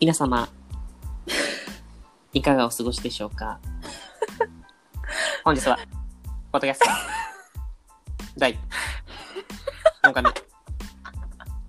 [0.00, 0.48] 皆様、
[2.32, 3.58] いかがお過ごしでしょうか？
[5.44, 5.76] 本日は、
[6.52, 6.86] ポッドキャスト、
[8.36, 8.56] 第
[10.04, 10.30] 4回目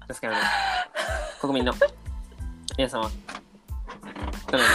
[0.07, 0.45] ですけれども、
[1.41, 1.73] 国民の
[2.77, 3.09] 皆様、
[4.51, 4.69] どのよ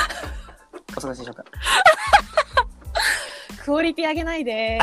[0.73, 1.45] うにお過ごしでしょうか？
[3.65, 4.81] クオリティ上げないで。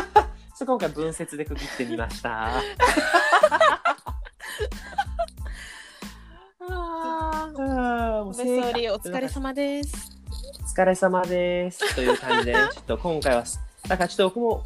[0.56, 2.62] そう今回分節で区切ってみました。
[9.04, 10.16] 疲れ様です。
[10.62, 11.94] お疲れ様です。
[11.94, 13.44] という感じで、 ちょっと今回は、
[13.86, 14.64] だからちょっと僕も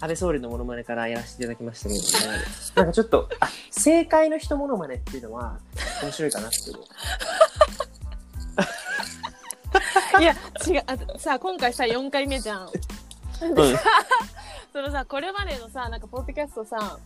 [0.00, 2.00] 安倍総理のモノマネからやらせていただきましたけど
[2.32, 2.38] ね、
[2.76, 5.58] なんかちょっと、あ、正解の人モノマネっていうのは
[6.02, 6.76] 面白いかなっていう。
[10.22, 10.36] いや、
[10.68, 12.62] 違う、あさ、今回さ、4回目じゃん。
[12.66, 12.70] うん
[14.72, 16.98] そのさ、これまでのさ、なんか、ポッドキャストさ、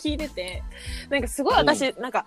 [0.00, 0.64] 聞いてて、
[1.08, 2.26] なんかすごい私、なんか、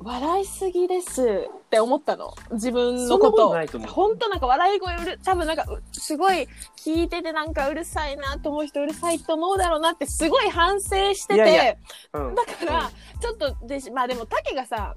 [0.00, 1.22] 笑いすぎです。
[1.22, 2.32] って思ったの。
[2.52, 3.48] 自分のこと。
[3.88, 11.74] 本当なんか笑い声うる、多分なんか、うすごい聞いててなんかうるさいなと思う人うるさいと思うだろうなってすごい反省してて、いやいや。
[12.14, 12.34] うん。
[12.34, 12.90] だから、
[13.20, 14.94] ちょっとでし、まあでも、タケがさ、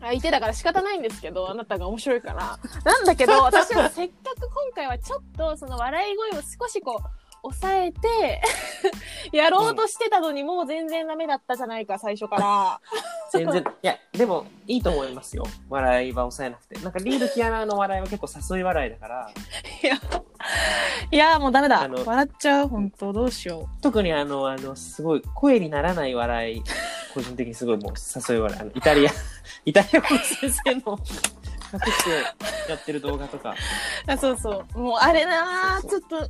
[0.00, 2.58] 相手だから仕方ないんですけど、あなたが面白いから。
[2.84, 8.42] なんだけど、私もせっかく今回はちょっと、その笑い声を少しこう、抑えて、
[9.32, 12.80] やろうとしてたのにもう全然ダメだったじゃないか、最初から。
[13.32, 15.44] 全然、いや、でもいいと思いますよ。
[15.68, 16.78] 笑いは抑えなくて。
[16.80, 19.30] なんかリードキアナの笑いは結構誘い笑いだから、
[19.82, 19.96] いや、
[21.10, 26.62] いや、もうダメだ笑っちゃう、本当どうしよ特にあの、あの、すごい声にならない笑い、
[27.14, 27.92] 個人的にすごいもう
[28.30, 28.60] 誘い笑い。
[28.60, 29.10] あの、イタリア、
[29.64, 30.98] イタリア語の先生の
[31.72, 34.10] 隠してやってる動画とか、う。
[34.10, 34.78] あそうそう。
[34.78, 36.28] もうあれなちょっと、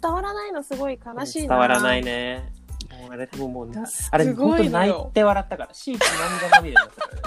[0.00, 2.52] 伝わらないのすごい悲しいな伝わらないね。
[3.00, 3.70] もうあれでももう
[4.10, 6.04] あれ本当に泣いて笑ったから、シーツ
[6.40, 7.22] 涙まみれになったからね。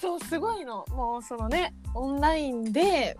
[0.00, 0.84] そう、すごいの。
[0.90, 3.16] もうそのね、オンラインで、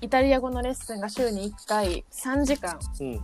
[0.00, 3.20] イタリア語のレッスンが週に1回3時間うん。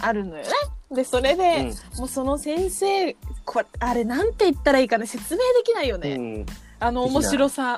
[0.00, 0.50] あるのよね。
[0.90, 3.14] で、それで、もうその先生、
[3.44, 6.02] これ、あれなんて言ったらいいかね、説明できないようん。
[6.02, 6.10] ね。
[6.14, 6.46] うん。
[6.80, 7.76] あの面白さ。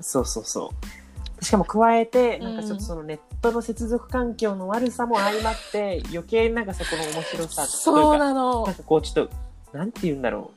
[0.00, 0.97] そうそうそう。
[1.40, 8.74] しかも加えて、うんなんかちょっとそのネットの接続環境の悪さも相まって、余計なんかそこの面白さそうなのなん。
[8.74, 10.50] かこうちょっと、なんて言うんだろ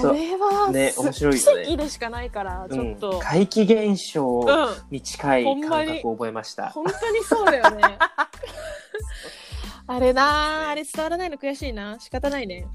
[0.00, 2.72] ちょあれは、ねす面白いよね奇跡でしかないから、う。
[2.72, 3.10] ちょっと。
[3.12, 4.68] うん、怪奇現象うん。
[4.90, 6.68] に近い感覚を覚えました。
[6.70, 7.82] 本当にそうだよね。
[9.88, 11.98] あれなあれ伝わらないの悔しいな。
[11.98, 12.66] 仕方ないね。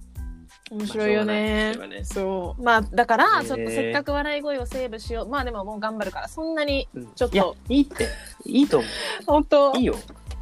[0.72, 1.73] 面白いよね。
[2.03, 2.61] そう。
[2.61, 5.29] まあ、だから、ちょっとせっかく笑い声をセーブしよう。
[5.29, 8.07] まあでももう頑張るから、そんなに、うんちょっといや、いいって。
[8.45, 8.88] いいと思
[9.25, 9.77] 本当う。
[9.77, 9.95] いいよ。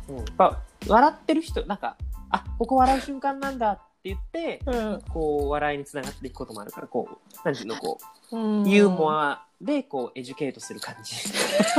[0.10, 0.16] うん。
[0.18, 1.96] やっぱ、笑ってる人、なんか、
[2.32, 8.00] あ、ここ笑う瞬間なんだって言って、うんこう、笑いにつながっていくこともあるから、こう、なんていうの、こ
[8.32, 8.64] うん。
[8.64, 11.16] う、ユーモアで、こう、エデュケートする感じ。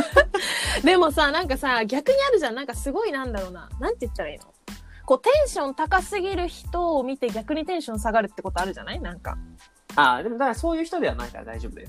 [0.84, 2.54] でもさ、なんかさ、逆にあるじゃん。
[2.54, 3.68] なんかすごいなんだろうな。
[3.80, 4.44] なんて言ったらいいの？
[5.06, 9.00] こう、テンション高すぎる人を見て逆にテンション下がるってことあるじゃない？
[9.00, 9.38] なんか。
[9.94, 11.88] ああ、でも、だからそういう人ではないから大丈夫だよ。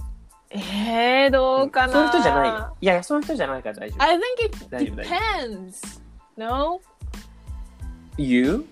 [0.49, 2.77] えー、どうかな、そういう人じゃないよ。
[2.79, 4.03] いやそういう人じゃないから大丈夫。
[4.03, 6.01] I think it 大丈夫大丈 depends.
[6.37, 6.79] No?
[8.17, 8.65] You?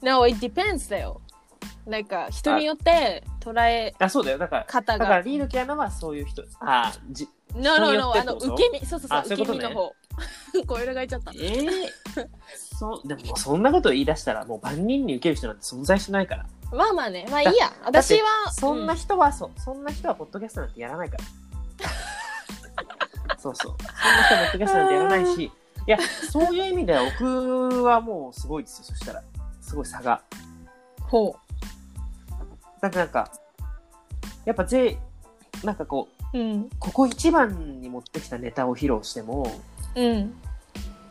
[0.00, 1.20] No, it depends だよ。
[1.86, 4.38] なんか、人によって捉えあ、そうだよ。
[4.38, 5.20] だから、方だからが。
[5.20, 6.42] リードキアナはそういう人。
[6.60, 8.16] ああ、じ、No, 人 no, によ no.
[8.16, 8.54] あの、ってってこと？
[8.54, 8.86] 受け身。
[8.86, 9.18] そうそうそう。
[9.18, 9.94] あそういうことね受け身の方。
[10.66, 11.32] こういうのがいちゃった。
[11.34, 11.60] ええ
[12.78, 16.46] そう、でもそんなこと言い出したらもう万人に受ける人なんて存在しないから。
[16.72, 17.26] まあまあね。
[17.30, 17.72] まあいいや。
[17.84, 18.52] 私は。
[18.52, 21.18] そんなう人は、そう、そんな人はポッドキャストなんてやらないか
[23.28, 23.38] ら。
[23.38, 23.74] そうそう。
[23.78, 23.86] そん
[24.16, 25.52] な人はポッドキャストなんてやらないし、い
[25.90, 25.98] や、
[26.30, 28.84] そういう意味では僕はもうすごいですよ。
[28.86, 29.22] そしたら。
[29.60, 30.20] すごい差が。
[31.02, 31.36] ほ
[32.80, 33.30] だってなんか、
[34.44, 34.98] やっぱぜ、
[35.62, 36.40] なんかこう、う。
[36.40, 36.70] うん。
[36.78, 39.46] ここ一番に持ってきたネタを披露しても、
[39.94, 40.34] うん。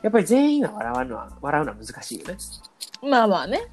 [0.03, 2.37] やっぱり全員が笑うのは、笑うのは難しいよね。
[3.01, 3.67] まあまあね。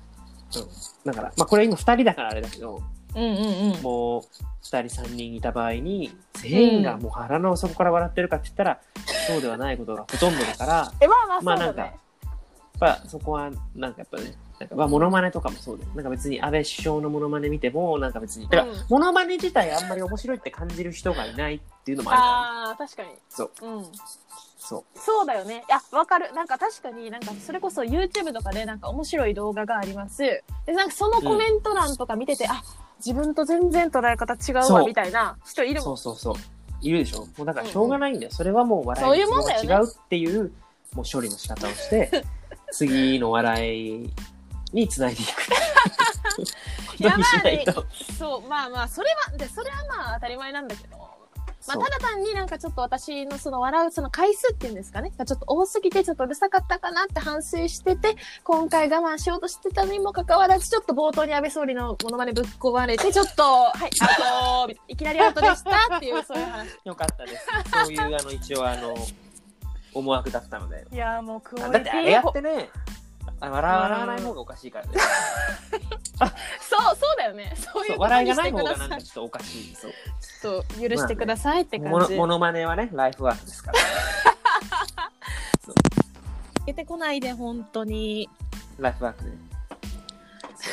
[1.05, 2.81] だから、まあこれ今二人だからあれだけど、
[3.17, 3.83] うんうんうん。
[3.83, 4.23] もう
[4.63, 8.81] 二人三人いた場合に、全員がもう腹の底から笑ってるかって言ったら、
[9.27, 11.93] そうではないことがほとんどだから、 え、まあまあまあなんかやっ
[12.79, 15.91] ぱそこは、なんかやっぱね、なんかまあモノマネとかもそうだよ。
[15.97, 23.09] なんか別に安倍首相のモノマネ見ても、なんか別に、だからうんモノマネ自体あんまり面白いって感じる人がいないっていうのもあるから、ああ、確かに。
[23.29, 23.51] そう。
[23.63, 23.85] うん。
[24.63, 25.65] そそうだよね。
[25.69, 26.33] いや、わかる。
[26.35, 30.19] なんか確かになんかそれこそ YouTube とかでなんか面白い動画があります。
[30.23, 32.63] で、なんかそのコメント欄とか見てて、あ、
[32.99, 35.97] 自分と全然捉え方違うわみたいな人いうるもん。
[35.99, 36.45] そうそうそう。
[36.83, 37.27] いるでしょ？
[37.39, 38.31] もうだからしょうがないんだよ。
[38.33, 40.53] それはもう笑いそういうもんだよねが違うっていう、
[40.95, 42.25] もう処理の仕方をして、
[42.73, 44.11] 次の笑い
[44.73, 45.31] につないでいく。
[46.37, 47.87] ことにしないと。
[48.19, 50.97] そう、まあまあ、それは、で、それはまあ当たり前なんだけど、
[51.77, 66.79] まあ、ただ単になんかちょっと私のその笑うその回数っていうんですかね、がちょっと多すぎてちょっとうるさかったかなって反省してて、今回我慢しようとしてたにもかかわらず、ちょっと冒頭に安倍総理のモノマネぶっ壊れて、ちょっと、はい、アウトいきなりアウトでしたっていう、そういう話。
[66.85, 67.47] よかったです。
[67.85, 68.95] そういう、あの、一応、あの、
[69.93, 70.87] 思惑だったので。
[70.93, 72.69] いやーもうクオだってあれやってね、
[73.41, 74.93] あ笑笑わない方がおかしいからね。
[76.19, 77.55] そう、そうだよね。
[77.57, 78.59] そういそううこと笑いがないて。
[78.59, 79.75] 方がなんかちょっとおかしい。
[79.75, 79.93] そう。
[80.43, 82.15] ちょっと許してくださいっても感じ。
[82.15, 83.79] のモノマネはね、ライフワークですから。
[86.67, 88.29] 出てこないで、本当に。
[88.79, 89.31] ライフワークで。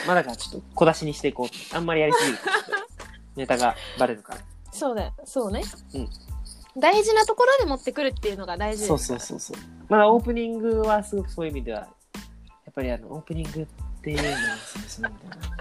[0.05, 1.75] まあだからちょっと小出しにしていこう。
[1.75, 2.71] あんまりやりすぎるとちょっと
[3.35, 4.41] ネタがバレるから。
[4.71, 5.63] そうだよ、そうね。
[5.93, 6.09] うん
[6.79, 8.99] 大事なところで持ってくるっていうのが大事ですそう。
[8.99, 9.57] そうそうそう。
[9.89, 11.87] まあオープニングはすごくそういう意味では、
[12.77, 13.67] ぱりあの、オープニングっ
[14.03, 15.47] ていうのはそうですね、みたいな。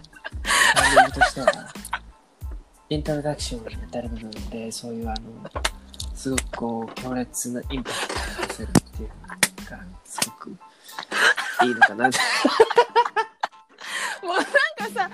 [0.77, 1.47] タイミングとしては、
[2.91, 5.51] イントロダクションに当たる部分で、そういうあの、
[6.15, 10.55] すごくこう、強烈なインパクトを出せるっていうのが、すごくい
[11.71, 12.19] いのかなって。
[14.23, 14.51] もうなんか
[14.95, 15.11] さ、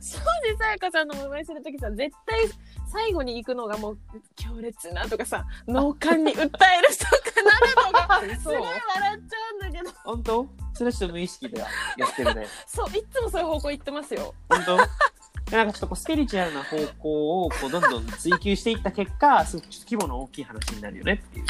[0.00, 2.48] 庄司さやかさんのお祝いするときさ、絶対
[2.90, 3.98] 最後に行くのがもう
[4.36, 6.62] 強烈なとかさ、脳幹に訴えるとか
[7.42, 10.67] なるのが、すごい笑っちゃうんだけど、本当？
[10.78, 11.66] それはちょっと無意識では
[11.96, 12.46] やってるね。
[12.66, 14.32] そう、いつもそういう方向行ってますよ。
[14.48, 14.76] 本当？
[15.50, 21.46] でなんかちょっとこうスピリチュアルな方向をこうどんどん追求していった結果、すごくちょっと規模の大きい話になるよねっていう。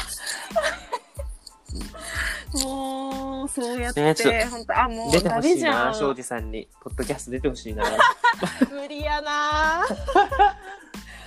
[2.65, 5.93] もう、そうやって、ねちょっ本当あ、もう出てほしいな、ん。
[5.93, 6.67] 庄司さんに。
[6.81, 7.83] ポッドキャスト出てほしいな。
[8.71, 9.85] 無理やな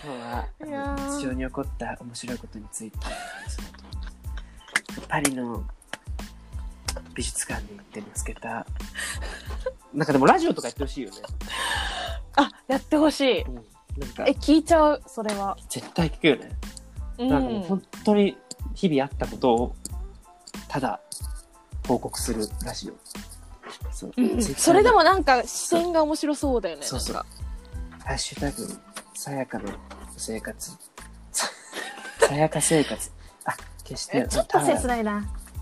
[0.04, 2.98] 今日はいやー日常に起こった面白いことについて、
[5.08, 5.64] パリの
[7.14, 8.66] 美術館に行って見つけた。
[9.92, 11.16] なんかでもラジオとかやってほしいよね。
[12.36, 13.42] あ、やってほしい。
[13.42, 15.56] うん、なんかえ、聞いちゃう、それは。
[15.68, 16.50] 絶対聞くよね。
[17.18, 18.36] うなんかもう本当に
[18.74, 19.76] 日々あったことを
[20.68, 21.00] ただ
[21.86, 22.94] 報告するラジオ。
[23.92, 24.12] そう。
[24.16, 26.82] うん、それでもなんか視点が面白そうだよね。
[26.82, 28.66] そうそうハッシュタグ、
[29.14, 29.68] さやかの
[30.16, 30.70] 生活。
[31.30, 31.48] さ
[32.20, 33.10] さやか生活。
[33.44, 33.54] あ、
[33.84, 34.86] 決してえ、 ちょっと切い。
[34.86, 35.16] ないな。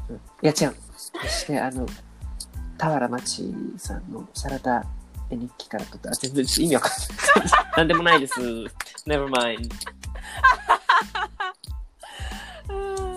[0.08, 0.74] うんいや違う。
[1.22, 1.86] 決してあの、
[2.78, 4.84] 俵町さんのサラダ
[5.30, 6.98] 絵日記から撮った、あ全然意味わかんない。
[7.76, 8.40] なんでもないです。
[9.06, 9.70] never mind.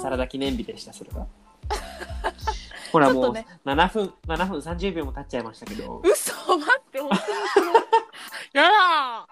[0.02, 1.26] サラダ記念日でした、それは。
[2.92, 7.22] ほらもうちょっとね7分、7分30秒も経っちゃいましたけど、嘘待って、本当に。
[8.54, 9.28] やだ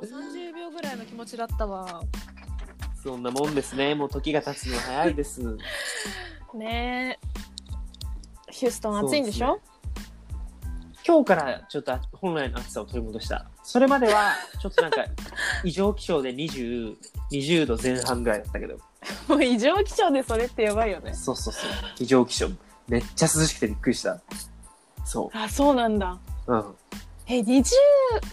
[0.00, 2.02] 30秒ぐらいの気持ちだったわ。
[3.02, 3.94] そんなもんですね。
[3.94, 5.40] もう時が経つのは早いです。
[6.54, 7.27] ねえ。
[8.58, 9.60] ヒューストン暑いんでしょ？
[11.06, 13.46] 今日からちょっと本来の暑さを取り戻した。
[13.62, 15.04] それまでは、ちょっとなんか、
[15.64, 16.96] 異常気象で20、
[17.30, 18.76] 20度前半ぐらいだったけど、
[19.28, 21.14] もう異常気象でそれってやばいよね。
[21.14, 21.70] そうそうそう。
[21.98, 22.48] 異常気象。
[22.88, 24.20] めっちゃ涼しくてびっくりした。
[25.04, 26.18] そあ、そうなんだ。
[26.46, 26.52] う。
[26.54, 26.74] うん。
[27.26, 27.64] え、20、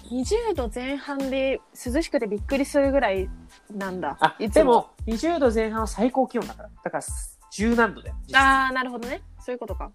[0.10, 3.30] 20度前半で涼しくてびっくりするぐらい
[3.74, 4.18] なんだ。
[4.20, 6.70] あ、いつでも、20度前半は最高気温だから。
[6.84, 7.04] だから、
[7.54, 8.16] 10何度だよ。
[8.34, 9.22] あー、なるほどね。
[9.40, 9.92] そういうことか。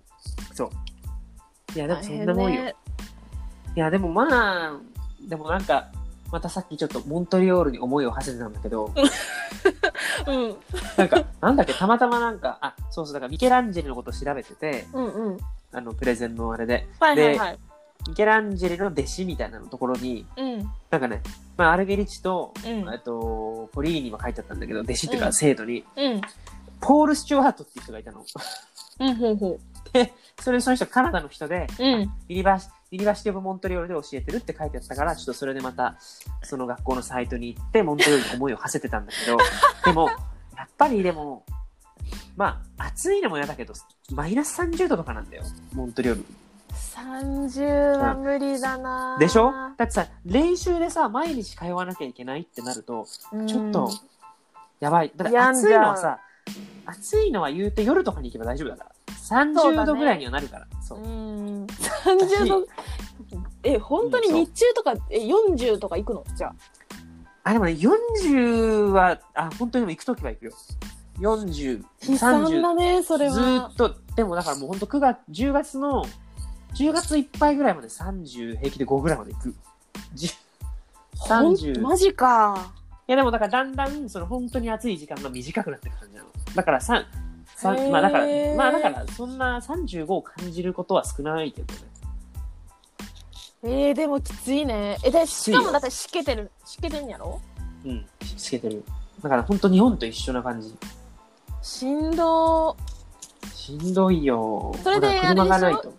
[0.54, 0.71] そう。
[1.75, 2.64] いや、でもそんなもんよ。
[2.64, 2.75] ね。
[3.76, 4.73] いや、でもまあ、
[5.28, 5.90] でもなんか、
[6.33, 8.92] またさっきちょっとモントリオールに思いを馳せてたんだけど、
[10.26, 10.56] うん。
[10.97, 15.38] なんか、なんだっけ、たまたまなんか、あ、そうそう、だからミケランジェリのことを調べてて、うんうん。
[15.73, 17.59] あの、プレゼンのあれで、はいはいはい。
[18.09, 20.71] ミケランジェリの弟子みたいなのところに、うん。
[20.90, 21.23] なんかね、
[21.56, 26.21] まあ、アルゲリッチと、うんえっと、ポリーニは書いてあったんだけど、弟子っていうかうん生徒に、うん。
[26.80, 28.25] ポール・スチュワートっていう人がいたの。
[29.00, 29.59] うん、ほうほ
[29.92, 31.82] で、それ、その人カナダの人で、う。
[31.82, 32.00] うん。
[32.28, 35.97] Universi University of Montreal で教えてるって書いてあったから、ちょっとそれでまた、
[36.42, 39.38] その学校のサイトに行って、モントリオールに思いを馳せてたんだけど、
[39.87, 40.09] でも、
[40.56, 41.44] やっぱりでも、
[42.37, 43.75] まあ、暑いのも嫌だけど、
[44.12, 46.25] マイナス30度とかなんだよ、モントリオール。
[46.73, 49.52] 30は無理だな、でしょ？
[49.76, 53.90] だってさ、練習でさ、毎日通わなきゃいけないってなると、うんちょっと、
[54.80, 55.12] やばい。
[55.14, 56.18] だって暑病んじゃういのはさ、
[56.87, 58.90] 暑いのは言うて夜とかに行けば大丈夫だから。
[59.30, 60.66] そうだね30度ぐらいにはなるから。
[60.82, 61.02] そうう。
[61.02, 61.66] ん。
[61.66, 62.66] 30度。
[63.62, 66.25] え、本当に日中とか、え、40とか行くの？
[66.34, 66.54] じゃあ。
[67.44, 70.52] あ、でもね、40は、あ、本当にでも行くときは行くよ。
[71.20, 72.62] 40、悲惨30。
[72.62, 73.32] だね、それは。
[73.32, 76.04] ずーっと、でもだからもう本当9月、10月の、
[76.75, 79.54] 10月いっぱいぐらいまで30平気で5ぐらいまで行く。
[80.16, 80.34] 10
[81.18, 81.78] ほん30。
[81.78, 82.72] いマジか。
[83.06, 86.28] やでもだからだんだん、その本当に暑い時間が短くなってくる感じなの。
[86.54, 87.29] だからさ、さへー
[87.62, 88.26] まあだから、
[88.57, 91.81] まあだから、そんな35を感じることは少ないけどね。
[93.62, 94.97] えー、でもきついね。
[95.05, 97.40] え、で、しかもだって湿気てる、湿気てんやろ？
[97.85, 98.85] うん、しけてる。
[99.23, 100.75] だから本当日本と一緒な感じ。
[101.62, 102.75] しんど
[103.55, 104.75] しんどいよ。
[104.83, 105.93] それでがないと。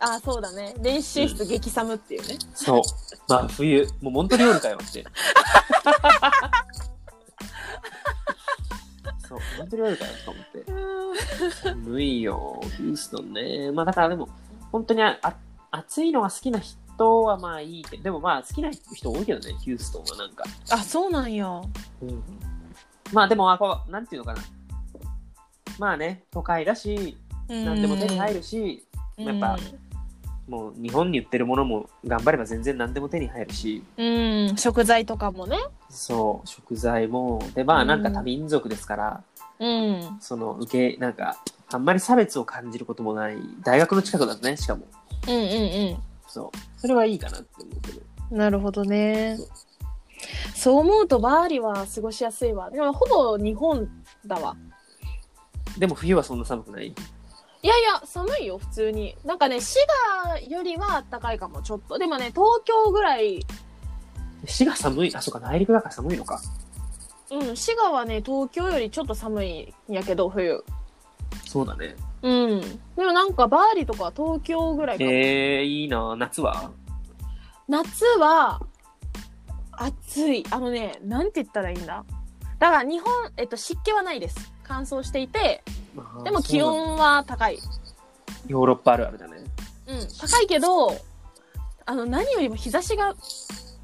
[0.00, 2.82] あそうだね練習室激寒っていうね、そう。
[3.28, 5.04] まあ冬、もうモントリオールかよって。
[9.28, 10.64] そう、モントリオールかよと思って。
[11.62, 13.72] 寒いよ、ヒューストンね。
[13.72, 14.28] まあだからでも、
[14.72, 15.34] 本当にああ
[15.70, 20.44] 暑いのが好きな人はまあいいけど、でもまあ好きな人多いけどね、ヒューストンはなんか。
[20.70, 22.22] あそうなんやうん、
[23.12, 24.42] まあでも、あこう、なんていうのかな。
[25.78, 27.16] まあね、都会だし、
[27.48, 29.58] 何でも手に入るし、やっぱ
[30.48, 34.06] もう日本に売ってるものも頑張れば全然何でも手に入るし、うん、
[34.50, 35.58] うん、食材とかもね。
[35.88, 39.24] そう、食材も、で、まあなんか多民族ですから、
[39.58, 40.18] うん。
[40.20, 41.38] その受け、なんか、
[41.70, 44.86] あんまり差別を感じることもない、大学の近くだとね、しかも。
[45.28, 45.38] うんう
[45.92, 45.96] ん
[46.26, 46.80] そう。
[46.80, 47.98] それはいいかなって思うけど。
[47.98, 49.36] うんなるほどね。
[49.36, 49.48] そう。
[50.54, 52.70] そう思うとバーリは過ごしやすいわ。
[52.70, 53.86] でもほぼ日本
[54.26, 54.56] だわ。
[55.78, 56.86] でも冬はそんな寒くない？
[56.86, 56.94] い
[57.62, 59.14] やいや寒いよ普通に。
[59.24, 59.78] なんかね滋
[60.24, 61.98] 賀よりは暖かいかもちょっと。
[61.98, 63.44] でもね東京ぐらい。
[64.46, 66.40] 滋賀寒い、あ、そうか、内陸だから寒いのか。
[67.30, 70.64] うん滋賀はね東京よりちょっと寒いんやけど冬。
[71.46, 71.96] そうだね。
[72.22, 72.60] うん。
[72.96, 76.70] でもなんかバーリとかは東京ぐらいかも、えー、いいな夏は？
[77.68, 78.60] 夏は
[79.72, 80.44] 暑い。
[80.50, 82.04] あのねなんて言ったらいいんだ？
[82.58, 84.52] だから日本、えっと、湿気はないです。
[84.62, 85.62] 乾燥していて
[86.24, 87.58] でも気温は高い。
[88.46, 89.38] ヨーロッパあるあるだね。
[89.86, 90.96] うん高いけど
[91.86, 93.14] あの何よりも日差しが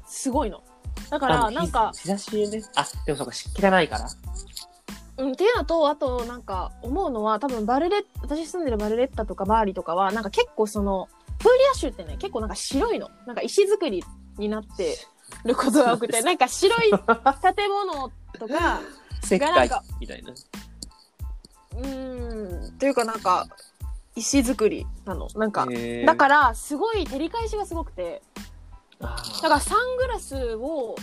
[0.07, 0.63] すごいの
[1.11, 2.63] だかあらなんか日日差しね。
[2.75, 4.07] あ、でもそうか、湿気がないから。
[5.17, 14.03] うん、っていうのとあとなんか思うのは多分バルレッ私住んでるバルレッタとかバーリとかはなんか結構そのプーリア州ってね結構なんか白いのなんか石造り
[14.37, 14.97] になって
[15.43, 16.97] ることが多くてなんか白い建
[17.69, 18.79] 物とか
[19.21, 20.31] 石灰みたいな。
[20.31, 23.47] うーんというかなんか
[24.15, 25.67] 石造りなのなんか、
[26.05, 28.21] だからすごい照り返しがすごくて
[29.01, 30.95] だからサングラスを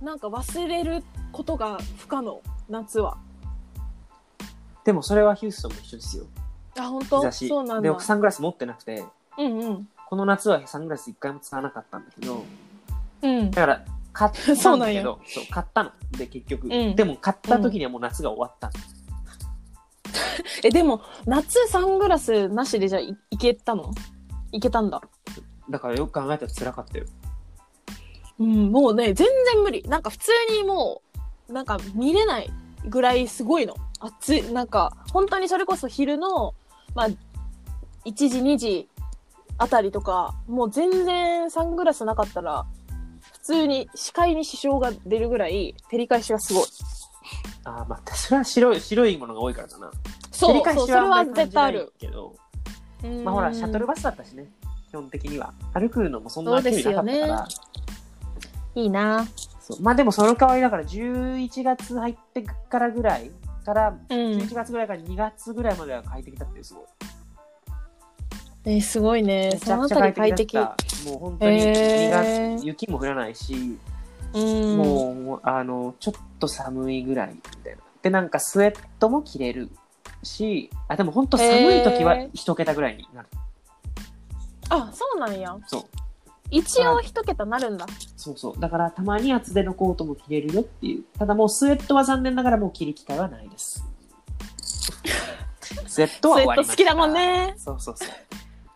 [0.00, 3.16] なんか忘れることが不可能夏は
[4.84, 6.24] でもそれはヒューストンも一緒ですよ。
[6.78, 7.20] あ本当？
[7.20, 7.48] 日差し。
[7.48, 9.04] そうなんだで、僕サングラス持ってなくて、
[9.38, 12.44] うんうんこの夏はサングラス一回も使わなかったんだけど、
[13.22, 15.90] うんだから、買ったそうんなんやだけど、 そう買ったの。
[16.10, 16.66] で、結局。
[16.66, 18.72] んでも、買った時にはもう夏が終わったの。
[20.64, 23.90] え、でも、夏サングラスなしでじゃあいいけたの？
[24.50, 25.00] いけたんだ。
[25.70, 27.04] だからよく考えたら辛かったよ。
[28.38, 29.82] うん、もうね、全然無理。
[29.84, 31.02] なんか普通にも
[31.48, 32.50] う、なんか見れない
[32.88, 33.74] ぐらいすごいの。
[34.00, 34.52] 暑い。
[34.52, 36.54] なんか、本当にそれこそ昼の、
[36.94, 37.08] まあ、
[38.04, 38.88] 1時、2時
[39.58, 42.66] あたりとか、もう全然サングラスなかったら、
[43.32, 46.64] 普通に視界に支障が出るぐらい照り返しがすごい。
[47.64, 49.90] ああ、まあ、それは白い、白いものが多いからだな。
[50.32, 51.92] そう、照り返そう、それは絶対ある。
[51.98, 52.34] けど、
[53.04, 54.50] うんまあほら、シャトルバスだったしね。
[54.92, 55.54] 基本的には。
[55.72, 57.26] 歩くのもそんな距離なかったから。
[57.38, 57.46] よ
[58.74, 59.26] いいな
[59.60, 63.30] そうまあでもその代わりだから11月入ってからぐらい
[63.64, 64.16] から、うん。
[64.16, 66.84] 11月ぐらいから2月ぐらいまでは快適だったよ、すごい。
[68.64, 69.50] えーすごいね。
[69.52, 70.56] めちゃくちゃそのあたり快快適適。
[70.56, 71.10] だった。
[71.10, 73.78] もう本当にへ2ー月、雪も降らないし、
[74.34, 74.76] うん。
[74.76, 77.78] もう、あの、ちょっと寒いぐらいみたいな。
[78.02, 79.70] で、なんかスウェットも着れる
[80.22, 83.28] し、あ、でも本当寒い時はへー一桁ぐらいになる。
[84.74, 85.56] あ、そうなんや。
[85.66, 85.84] そう。
[86.50, 87.86] 一応一桁なるんだ。
[88.16, 88.60] そうそう。
[88.60, 91.04] だからたまに厚手のコートも着れるよっていう。
[91.18, 93.84] ただもうスウェットは残念ながらもう着る機会はないです。
[95.88, 96.74] スウェットは終わりました。
[96.74, 98.08] スウェット好きだもんねそうそうそう。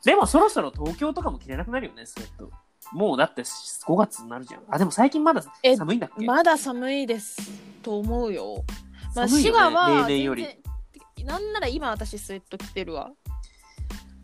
[0.05, 2.51] でもそろそろ東京とかも着れなくなるよね、スウェット。
[2.93, 4.63] もうだって5月になるじゃん。
[4.71, 6.25] あ、でも最近まだえ寒いんだっけ？
[6.25, 7.37] まだ寒いです。
[7.83, 8.65] と思うよ。
[9.15, 10.53] まあ、寒いよね滋賀は、例年より全
[11.17, 13.11] 然なんなら今私スウェット着てるわ。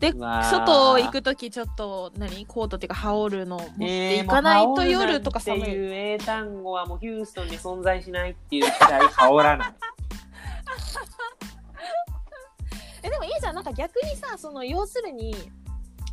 [0.03, 2.45] で、外行くときちょっと、何？
[2.45, 5.61] コートっていうか羽織るの持っていかないと夜とか寒い。
[5.61, 9.73] っていう英単語はもうヒューストンに存在しないっていうくらい羽織らない。
[13.03, 13.55] え、でもいいじゃん。
[13.55, 15.33] なんか逆にさ、その、要するに、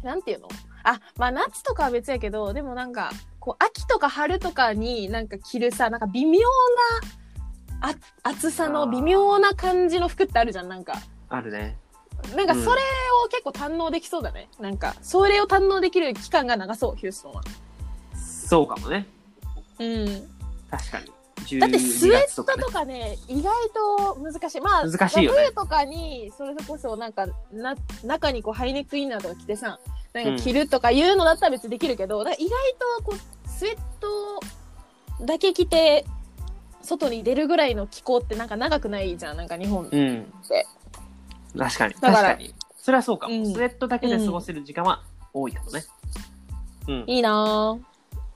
[0.05, 0.49] なんていうの？
[0.85, 6.41] あ、まあ夏とかは別やけど、でもなんか、こう、秋とか春とかになんか着るさ、なんか微妙
[7.81, 10.95] な、あ、厚さの微妙な感じの服ってあるじゃん、なんか。
[11.29, 11.77] あるね。
[12.37, 12.83] なんかそれ
[13.25, 14.49] を結構堪能できそうだね。
[14.59, 17.43] なんか、それを堪能できる期間が長そう、ヒューストンは。
[18.15, 19.07] そうかもね。
[19.79, 20.29] うん。
[20.71, 21.07] 確かに。
[21.59, 24.61] だってスウェット12月かねとかね、意外と難しい。
[24.61, 27.75] まあ、難しいよね冬とかに、それこそなんか、な、
[28.05, 29.79] 中にこうハイネックインナーとか着てさ、
[30.13, 32.51] なんか着るとかいうのだったら別にできるけど、だから意外
[32.99, 33.79] とこう、スウェッ
[35.19, 36.05] トだけ着て、
[36.83, 40.33] 外に出るぐらいの気候ってなんか長くないじゃんなんか日本うん。
[41.55, 41.95] で確かに。
[41.95, 42.55] だから確かに。
[42.77, 43.35] それはそうかも。
[43.35, 45.03] うんスウェットだけで過ごせる時間は
[45.33, 45.85] 多いかもね。
[46.89, 47.05] うん。
[47.07, 47.81] いいなぁ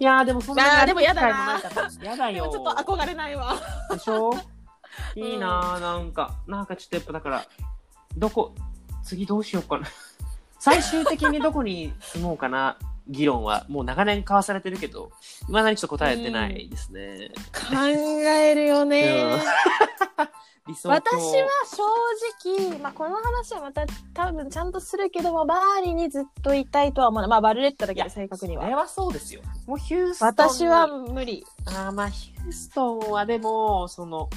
[0.00, 3.56] いやーでもそんなにあーでもやだな機会もないからやだよでもちょっと憧れないわ
[3.90, 4.33] でしょ？
[5.14, 7.44] いいなーなんか、なんかちょっとやっぱだから、
[8.16, 8.54] どこ、
[9.02, 9.87] 次どうしようかな。
[10.59, 12.76] 最終的にどこに住もうかな、
[13.09, 15.11] 議論はもう長年交わされてるけど、
[15.49, 17.33] いまだにちょっと答えてないですね。
[17.52, 19.38] 考えるよね
[20.66, 20.94] 理想郷。
[20.94, 27.30] 私は正直、まあ、この話はまた多分ちゃんとするけどもバーリにずっといたいとは思わない。
[27.30, 28.64] まあバルレッタだけで正確には。
[28.64, 29.42] それはそうですよ。
[29.66, 30.35] もうヒューストンに。
[30.37, 31.44] 私は無理。
[31.66, 34.30] あーまあ、ヒューストンはでも、その、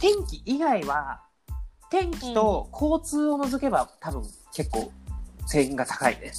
[0.00, 1.22] 天気以外は、
[1.90, 4.22] 天気と交通を除けば、多分
[4.52, 4.90] 結構、
[5.46, 6.32] 制限が高いね。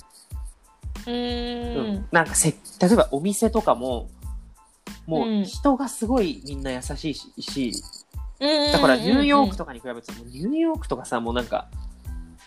[1.05, 2.07] うーん。
[2.11, 4.09] なんかせ、例えばお店とかも、
[5.05, 5.41] もうん。
[5.41, 7.71] う人がすごいみんな優しいし、し
[8.39, 11.68] だだからニューヨークとかに比べても、ニューヨークとかさ、もうなんか、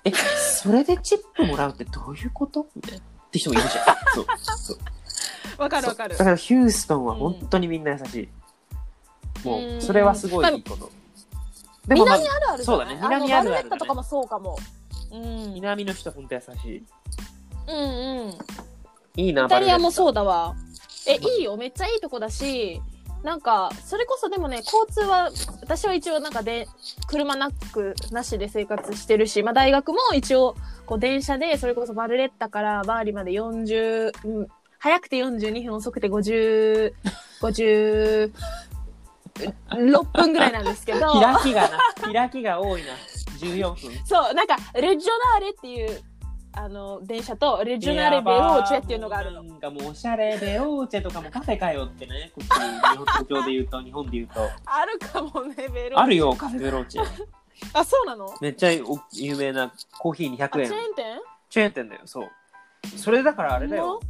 [0.05, 2.67] え、それでチップもらうってどういうこと？
[2.77, 2.99] みたいな。
[2.99, 3.85] って人もいるじゃん。
[4.15, 4.27] そう。
[4.57, 4.79] そう
[5.63, 8.15] わかるわかるだからヒューストンは本当にみんな優し
[9.45, 9.47] い。
[9.47, 10.91] もう、それはすごいいいこと。
[11.87, 14.59] でも、まあ南あるあるそうだね南あるあるだねルレッタとかもそうかも
[15.11, 16.85] うん南の人本当優しい。
[17.67, 18.39] うんうん
[19.17, 19.93] いいな、イタリアもう。
[19.93, 20.55] そうだわ
[21.07, 22.81] えいいよめっちゃいいとこだし
[23.23, 26.69] なんかそれこそでもね交通は私は一応なんかで
[27.09, 30.57] 車なくなしで生活してるし、まあ、大学も一応
[30.87, 34.47] こう電車でそれこそバルレッタからバーリまで40、うん、
[34.79, 36.93] 早くて42分遅くて50
[37.41, 38.33] 56
[40.05, 41.79] 分ぐらいなんですけど 開きがな、
[42.13, 42.93] 開きが多いな。
[43.41, 43.93] 14分。
[44.05, 46.01] そうなんかレジョナーレっていう
[46.53, 54.41] あの電車とレジョナーレベローチェっていうのがあるのなんかもうおしゃれベローチェとかもカフェかよってね、こっち、日本東京で言うと、日本で言うと。
[54.65, 57.03] あるかもねベローチェあるよ、カフェベローチェ。
[57.73, 60.81] あそうなのめっちゃ有名なコーヒー200円チェー。
[60.91, 61.05] ン店
[61.51, 62.29] チェーン店だよ、そう。
[62.97, 64.01] それだからあれだよ。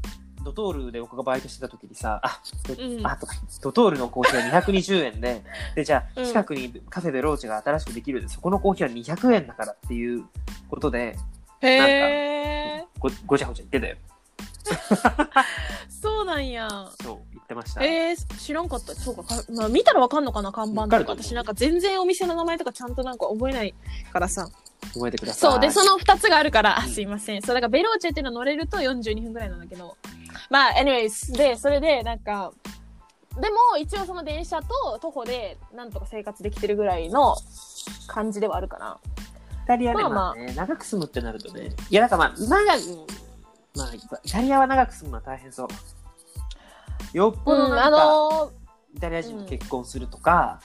[0.45, 2.41] ドトールで僕がバイトしてた時にさ、あ、
[2.79, 3.27] うんあと、
[3.61, 5.43] ドトールのコーヒーは220円で、
[5.75, 10.25] で、じゃあ、近くにカフェベローチェが新しくできるで、そこのコーヒーは200円だからっていう
[10.71, 11.17] ことで、
[11.63, 13.97] へえごごちゃごちゃ言ってたよ。
[15.89, 16.69] そうなんや。
[17.03, 17.83] そう、言ってました。
[17.83, 18.95] えー、知らんかった。
[18.95, 21.13] そうかか、まあ、見たらわかんのかな看板とか。
[21.13, 23.75] 私なんか全然お店の名前とかちゃんとなんか覚えない
[24.13, 24.49] からさ。
[24.95, 25.53] 覚えてください。
[25.53, 26.81] そうでその2つがあるから。
[26.83, 27.43] すいません。
[27.43, 29.97] そうだからベローチェっていうの乗れると42分ぐらいなんだけど。
[30.51, 32.53] まあ anyways でそれでなんか
[33.41, 37.37] でも一応その電車と徒歩でなんとか生活できてるぐらいの
[38.07, 38.99] 感じではあるかな。
[39.27, 39.28] イ
[39.69, 41.69] タリアね、まあまあまあね、長く住むってなるとね。
[41.91, 43.07] いや、だからまあ、長く、
[43.77, 45.69] まあ、イタリアは長く住むのは大変そう。
[47.13, 48.53] よっぽうんあどなんか、の
[48.97, 50.61] イタリア人と結婚するとか、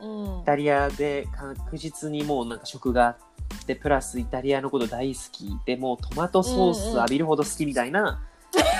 [0.00, 8.22] ーうんイタリアで確実にもうなんか食があって、プラスイタリアのこと大好きで、もうトマトソース浴びるほど好きみたいな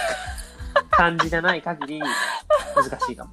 [0.90, 3.30] 感じじゃない限り、難しいかも。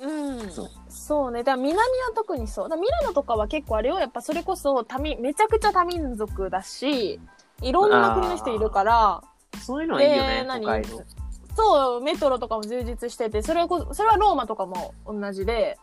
[0.00, 1.40] うんそうそうね。
[1.42, 1.84] だから南は
[2.14, 2.68] 特にそう。
[2.68, 3.98] だからミラノとかは結構あれよ。
[3.98, 7.20] やっぱそれこそ多民、めちゃくちゃ多民族だし、
[7.60, 9.22] いろんな国の人いるから、
[9.60, 10.60] そういうのはいいよねで、何？
[10.60, 11.02] 都会の。
[11.56, 15.76] そう、メトロとかも充実してて、それこそ、それはローマとかも同じで、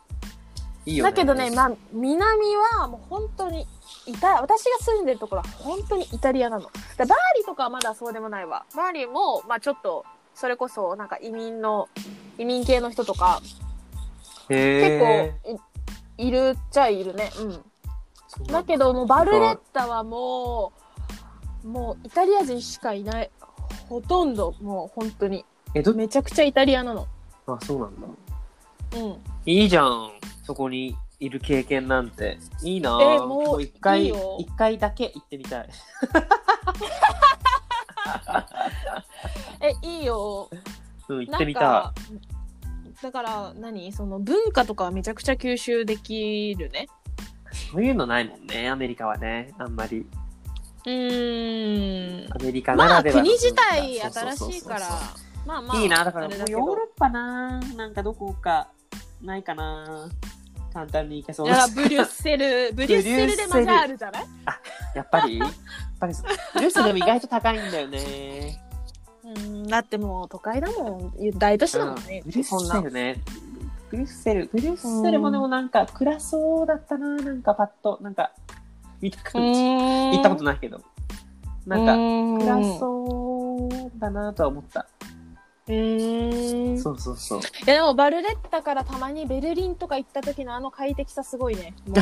[0.86, 1.12] いいよね。
[1.12, 3.68] だけどね、まあ、南はもう本当に、
[4.06, 6.64] イタ、私が住んでるところは本当にイタリアなの。
[6.64, 8.66] だからバーリとかはまだそうでもないわ。
[8.76, 11.90] バーリも、まあちょっと、それこそなんか移民の、
[12.38, 13.69] 移民系の人とか、へ
[14.50, 15.60] 結構
[16.18, 17.32] い、いるっちゃいるね。
[17.40, 17.52] うん。
[17.52, 20.72] 構だけどもうバルレッタはも
[21.64, 23.30] うもうイタリア人しかいない
[23.90, 27.08] ほとんどもう本当にえ、ど、めちゃくちゃイタリアなの
[27.46, 28.08] あ、そうなんだ。
[28.98, 30.12] うんいいじゃん。
[30.44, 32.40] そこにいる経験なんて。
[32.64, 35.70] いいなえもう一回、いいよ一回だけ行ってみたい。
[39.62, 40.50] えいいよ
[41.10, 41.94] うん、行ってみたか
[43.02, 43.92] だから何？
[43.94, 46.88] その文化とかはめちゃくちゃ吸収できるね
[47.54, 47.56] い。
[47.72, 49.54] そういうのないもんね、アメリカはね。
[49.58, 50.06] あんまり。
[50.86, 54.88] うーんアメリカなまあらではの国自体新しいから
[55.46, 58.70] まあまあいいな、だからヨーロッパな、なんかどこか
[59.22, 60.10] ないかな。
[60.72, 64.26] 簡単に行けそうだブリュッセル ブリュッセルでマジあるじゃない？
[64.94, 65.40] やっぱり？
[65.40, 65.50] やっ
[66.00, 66.14] ぱり
[66.54, 68.62] ブリュッセルでも意外と高いんだよね。
[69.36, 73.22] うんだってもう都会だもん大都市だもんね、ブリュそんなッセルね。
[73.90, 78.32] ブリュッセル、ブリュッセルもでもなんか暗そうだったな、なんかパッと、なんか、
[79.02, 79.62] 見た感じ。
[79.62, 80.82] 行行ったことないけど。
[81.66, 81.96] なんか、
[82.46, 84.88] 暗うそうだなとは思った。
[85.68, 87.42] へーいそうそうそう。
[87.66, 91.74] やでもバルレッタからたまにベルリンとか行った時のあの快適さすごいね。
[91.88, 91.96] もう。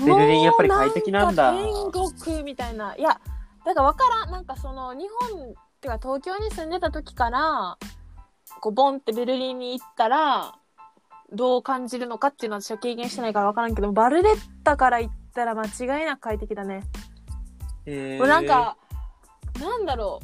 [0.04, 2.94] ベルリンやっぱり快適なんだ天国みたいな。
[2.96, 3.20] いや、
[3.64, 4.30] だからわからん。
[4.30, 5.52] なんかその日本、っ
[5.84, 7.76] てか東京に住んでた時から、
[8.60, 10.54] こうボンってベルリンに行ったら、
[11.30, 16.84] どう感じるのかっていうのは私は経験してないからわからんけど、バルレッタから行ったら間違いなく快適だね。
[17.84, 18.78] えもうなんか、
[19.60, 20.20] なんだろ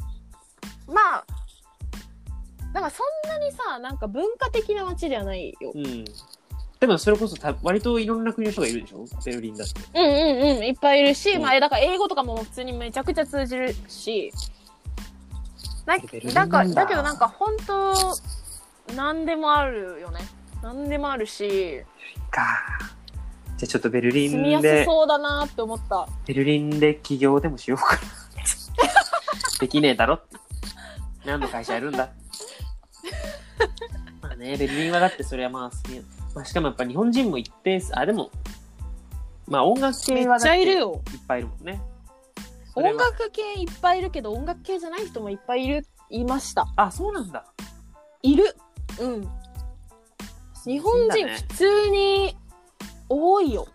[0.87, 0.93] う。
[0.93, 1.25] まあ、
[2.73, 5.73] なんかそんなにさ、なんか文化的な街ではないよ。
[5.75, 6.05] うん。
[6.79, 9.05] でもそれこそた割といろんな国の人がいるでしょ？
[9.23, 9.79] ベルリンだって。
[9.93, 14.31] うんうんうん、いっぱいいるし、うんまあ、だから英語とかも普通にめちゃくちゃ通じるし、
[15.85, 20.19] なベルリンだかだだけどなんか本当、なんでもあるよね。
[20.61, 21.83] なんでもあるし、
[22.29, 22.41] か。
[23.57, 26.07] じゃあちょっとベルリ住みやンですそうだなって思った。
[26.25, 28.01] ベルリンで起業でもしようかな。
[29.59, 30.37] できねえだろって。
[31.25, 32.09] 何の会社やるんだ
[34.21, 36.01] まあね、ベルリンはだってそれはまあ好きや
[36.33, 38.31] まあしかもやっぱ日本人も一定数、あ、でも、
[39.47, 41.01] まあ音楽めっち系はだっていっゃいるよ。
[41.27, 41.81] ぱいいるもんね。
[42.75, 46.67] 音楽系いっぱいいるけど、音楽系じゃない人もいっぱいいる、いました。
[46.75, 47.45] あ、そうなんだ。
[48.21, 48.55] いる。
[48.99, 49.27] うん。
[50.65, 52.37] 日本人ね普通に
[53.09, 53.67] 多いよ。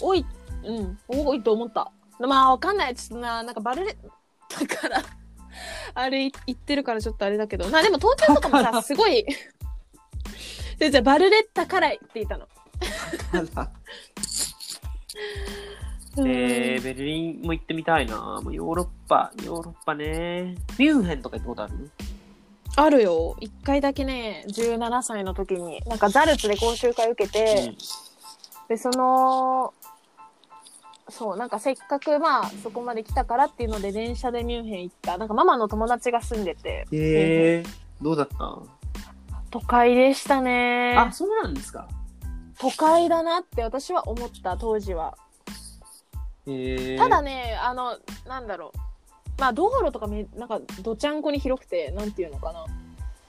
[0.00, 0.24] 多い、
[0.64, 1.92] うん、多いと思った。
[2.18, 2.96] まあわかんない。
[2.96, 5.02] ちょっとな、なんかバルレ、だから、
[5.94, 7.68] あれ言ってるからちょっとあれだけど。
[7.68, 9.24] まあでも東京とかもさ、すごい、
[10.78, 12.48] じゃじゃバルレッタから言っていたの。
[16.16, 18.40] うんえー、ベルリンも行ってみたいな。
[18.42, 20.56] もうヨーロッパ、ヨーロッパね。
[20.78, 21.90] ミュンヘンとか行ったことある？
[22.76, 23.36] あるよ。
[23.40, 27.74] 一回だけね、17歳の時に、なんかザルツで講習会受けて、
[28.68, 29.74] で、その、
[31.08, 35.18] そう、なんかせっかくまあそこまで来たからっていうので電車でミュンヘン行った。
[35.18, 38.58] なんかママの友達が住んでて、えー、どうだった？
[39.50, 40.94] 都会でしたね。
[40.96, 41.88] あ、そうなんですか。
[42.58, 45.18] 都会だなって私は思った当時は。
[46.46, 48.78] えー、ただね、あの、なんだろう。
[49.40, 52.66] まあ道路とかめ、なんかどちゃんこに広くて、なんていうのかな。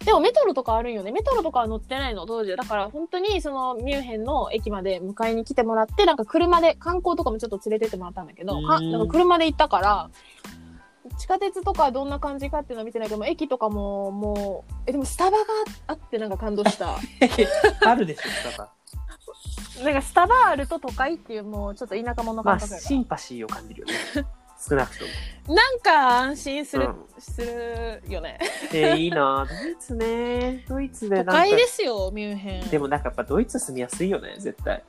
[0.06, 1.12] でもメトロとかあるんよね。
[1.12, 2.56] メトロとかは乗ってないの、当時。
[2.56, 10.10] だから本当にそのミュンヘンの駅まで迎えに来てもらって、なんか車で、観光とかもちょっと連れてってもらったんだけど、かうんなんか車で行ったから、
[11.18, 15.44] 地下鉄とかどんな感じかっていうのは見てないけども、駅とかももう、え、でもスタバが
[15.88, 16.98] あってなんか感動した。
[17.90, 18.70] あるでしょ、だから。
[19.82, 23.94] なんかスタバあると都会っていうもうちょっと田舎者感覚だからシンパシーを感じるよね。
[24.70, 25.06] 少なくと
[25.48, 25.56] も。
[25.56, 28.40] なんか安心する、うんするよね。
[28.72, 30.66] えー、いいなドイツね。
[30.68, 31.32] ドイツでなんか。
[31.34, 32.70] 都会ですよ、ミュンヘン。
[32.70, 34.84] でもなんかやっぱドイツ住みやすいよね、絶対。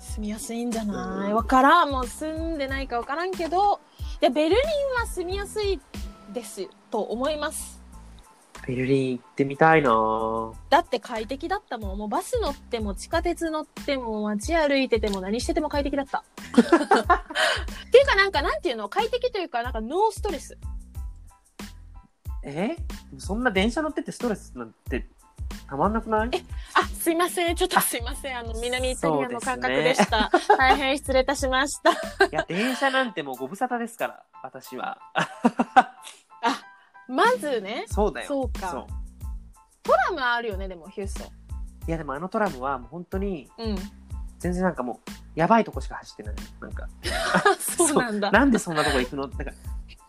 [0.00, 1.90] 住みやすいんじゃなうんいわからん。
[1.90, 3.80] もう住んでないかわからんけど、
[4.20, 5.80] いや、ベルリンは住みやすい
[6.32, 7.81] ですと思います。
[8.66, 11.98] ベルリン行ってみたいなだって快適だったもん。
[11.98, 16.18] もうバス乗っても地下鉄乗っても街歩いてても何してても快適だった。
[16.18, 16.22] っ
[17.90, 18.88] ていうかなんかなんていうの？
[18.88, 20.56] 快適というかなんかノーストレス。
[22.44, 22.76] え？
[23.18, 25.08] そんな電車乗っててストレスなんて
[25.68, 26.30] たまんなくない？
[26.74, 27.56] あ、すいません。
[27.56, 28.38] ちょっとすいません。
[28.38, 30.30] あの、南イタリアの感覚でした。
[30.56, 31.92] 大変失礼いたしました。
[31.92, 31.94] い
[32.30, 34.98] や、電車なんてもうご無沙汰ですから、私は。
[37.12, 38.26] まずね、そうだよ。
[38.26, 38.86] そうかそう
[39.82, 41.26] トラムあるよね、でも、ヒューストン。
[41.88, 43.76] いや、でもあのトラムはもう本当に、うん。
[44.38, 46.34] 全然なんかもう、やばいとこしか走ってない。
[46.60, 46.88] なんか。
[47.58, 48.30] そうなんだ。
[48.30, 49.26] なんでそんなとこ行くの？
[49.26, 49.50] なんか、も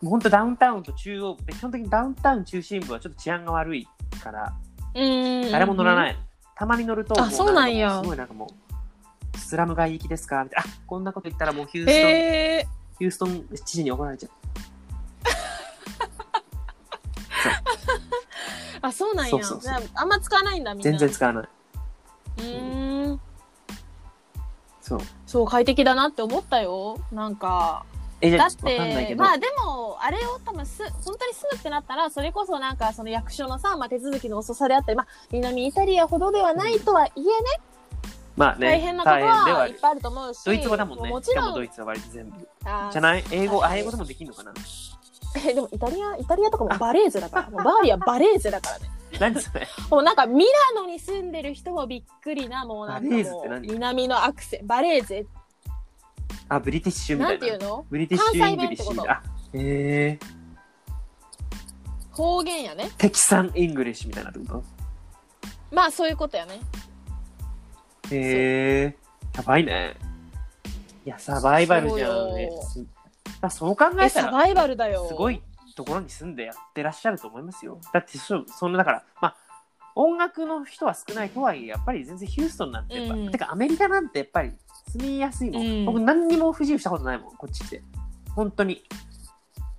[0.02, 3.88] う本当ダウンタウンと中央、で基本的にダウンタウン中心部はちょっと治安が悪い
[4.22, 4.52] から、
[4.94, 5.50] うん。
[5.52, 6.16] 誰も乗らないい。
[6.56, 8.48] たまに乗ると、あもそうなんやすごいなんかも
[9.34, 10.44] う、スラム街行きですか？
[10.44, 10.70] みたいな。
[10.70, 12.68] あ、こんなこと言ったらもうヒューストン、へえ。
[12.98, 14.43] ヒューストン知事に怒られちゃう。
[18.86, 19.30] あ、そうなんや。
[19.30, 20.90] そうそうそうじゃああんま使わないんだ、みんな。
[20.90, 21.48] 全然使わない。
[22.38, 23.20] うーん。
[24.80, 25.00] そう。
[25.26, 26.98] そう、快適だなって思ったよ。
[27.12, 27.84] なんか。
[28.20, 37.30] え、じゃあだっちょっかんないて、けど、まあでも、あれを多分す、本当に住むってなったら、それこそなんか、その役所のさ、まあ手続きの遅さであったり、まあ、南イタリアほどではないとはいえね、
[38.36, 40.44] まあね、大変なこと大変ではあるはいっぱいあると思うし。
[40.44, 41.10] ドイツ語だもんね。
[41.10, 42.48] もちろんしかもドイ、ツは割と全部。
[42.64, 43.24] あーじゃない？
[43.30, 44.52] 英語、あ、英語でもできんのかな？
[45.36, 47.50] え、でもイタリア、イタリアとかもバレーゼだから。
[47.50, 48.88] もうバーリアバレーゼだからね。
[49.20, 49.66] 何それ？
[49.90, 50.44] もうなんかミ
[50.74, 53.68] ラノに住んでる人もびっくりな、もうなんかバレーゼっもうて何？
[53.68, 55.26] 南のアクセンバレーゼ
[56.48, 57.52] あ、ブリティッシュみたないんてな。
[57.54, 57.86] いうの？
[57.90, 59.12] ブリティッシュイングリッシュみたいな。
[59.14, 59.22] あ、
[59.54, 62.90] えー、方言やね。
[62.98, 64.64] テキサンイングリッシュみたいなってこと？
[65.72, 66.60] まあそういうことやね。
[68.10, 69.96] へえー、やばいね。
[71.06, 72.62] いや、サバイバルじゃんねそうよ。
[72.62, 72.86] す
[73.46, 75.06] あそう考え、えたら、サバイバルだよ。
[75.08, 75.42] すごい
[75.76, 77.80] ところに住んでやってらっしゃると思いますよ。
[77.92, 79.36] だってそ、そのだから、まあ、
[79.96, 84.52] 音楽の人は少ないとはいえ、やっぱり全然ヒューストンなんてやっぱ、うんてかアメリカなんてやっぱり
[84.90, 85.66] 住みやすいもん。
[85.66, 87.82] うん僕何にも不自由したことないもん、こっちって。
[88.34, 88.82] 本当に。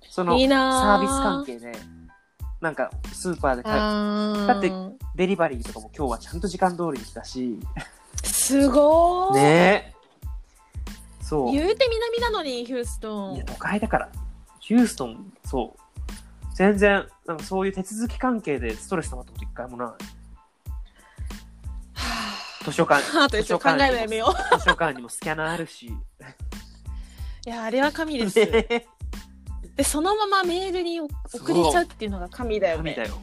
[0.08, 1.72] そのサービス関係で、
[2.60, 7.58] なんかスーパーで買うあだってーデリバリーとかも今日はちゃんと時間通りに来たし、
[8.24, 9.42] すごーい。
[9.42, 9.95] ねえ。
[11.26, 11.52] そう。
[11.52, 13.44] 言うて南なのに、ヒューストンいや、。
[13.44, 14.08] 都会だから。
[14.60, 15.80] ヒューストン、そう。
[16.54, 19.88] 全然、なんかそういう手続き関係でストレス溜まったこと一回もない。
[22.64, 25.88] 図書館、 あと一応考えるのやめよ図書館にもスキャナーあるし。
[25.88, 25.90] う。
[27.48, 28.38] いや、あれは神です。
[28.38, 28.86] ね
[29.76, 31.08] で、そのままメールに送
[31.52, 32.94] れちゃうっていうのが神だよね。
[32.94, 33.20] 神だよ。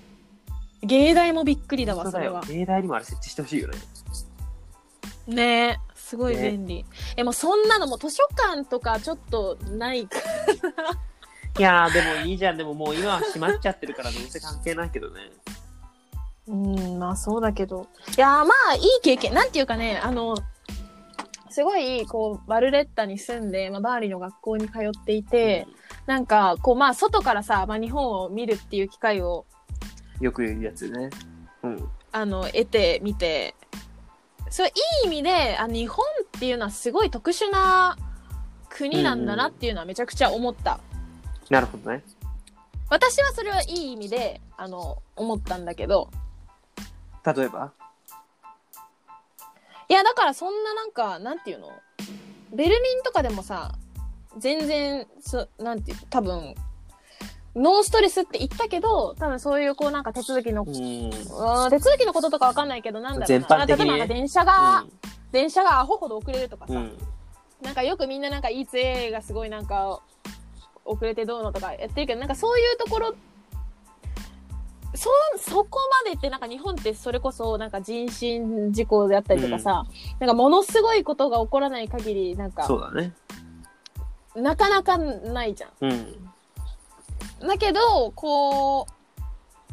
[0.81, 2.59] 芸大もびっくりだわ、本当だよそれは。。
[2.59, 3.77] 芸大にもあれ設置してほしいよね。
[5.27, 5.92] ねえ。
[6.13, 6.85] すごい便利。
[7.17, 10.05] え、もうそんなのも図書館とかちょっとない？
[10.05, 10.19] か
[11.57, 12.57] いやー、でもいいじゃん。
[12.57, 15.21] でももう今は閉まっちゃってるからどうせ関係ないけどね。
[16.47, 17.87] うん、まあそうだけど。
[18.15, 19.33] いやーまあいい経験。
[19.33, 20.35] なんていうかね、あの、
[21.49, 25.65] すごい、こう、バルレッタに住んで、まあ、バーリーの学校に通っていて、
[26.05, 29.45] なんか、こう、まあ、外からさ、まあ、日本を見るっていう機会を、
[30.19, 31.09] よく言うやつね。
[31.63, 31.89] うん。
[32.11, 33.55] あの、得てみて、
[34.53, 34.71] そう、い
[35.05, 36.05] い意味で、あ、日本
[36.37, 37.97] っていうのはすごい特殊な
[38.69, 40.79] 国なんだなっていうのはめちゃくちゃ思った。
[41.49, 42.03] なるほどね。
[42.87, 46.11] 私はそれはいい意味で、あの、思ったんだけど、
[47.25, 47.71] 例えば？
[49.89, 51.71] いや、だからそんななんか、なんていうの？
[52.53, 53.73] ベルリンとかでもさ、
[54.37, 56.53] 全然、そなんていう、多分、
[57.55, 60.65] ノーストレスって言ったけど、多分そういうこうなんか手続きの、う。
[60.67, 61.11] うんん、
[61.69, 63.65] 手続きのこととかわかんないけど、なんだろうな。
[63.65, 64.85] 例えばなんか電車が、
[65.31, 66.97] 電車がアホほど遅れるとかさ、うん。
[67.61, 70.01] なんかよくみんななんか E2A がすごいなんか
[70.83, 73.15] 遅れてどうのとかやってるけど、なんかそういうところ、
[74.95, 79.85] そ、そこまでってなんか日本ってそれこそなんか人身事故であったりとかさ、
[80.19, 83.13] なんかものすごいことが起こらない限りなんかそうだね。
[84.35, 85.91] なかなかないじゃうん。
[85.91, 86.32] ん。
[87.47, 88.87] だけど、こ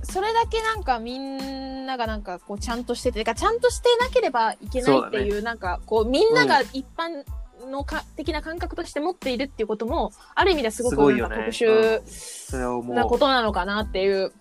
[0.02, 7.24] う、それだけなんかみんながなんかこうちゃんとしてて、てかちゃんとしてなければいけないっていう、なんかこうみんなが一般
[7.66, 12.94] のか、的な感覚として持っているっていうことも、ある意味ではすごくすごいよねなんか特殊。
[12.94, 14.32] なことなのかなっていう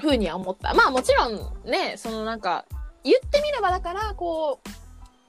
[0.00, 0.74] ふうには思った。
[0.74, 2.66] まあもちろんね、そのなんか、
[3.02, 4.60] 言ってみればだから、こ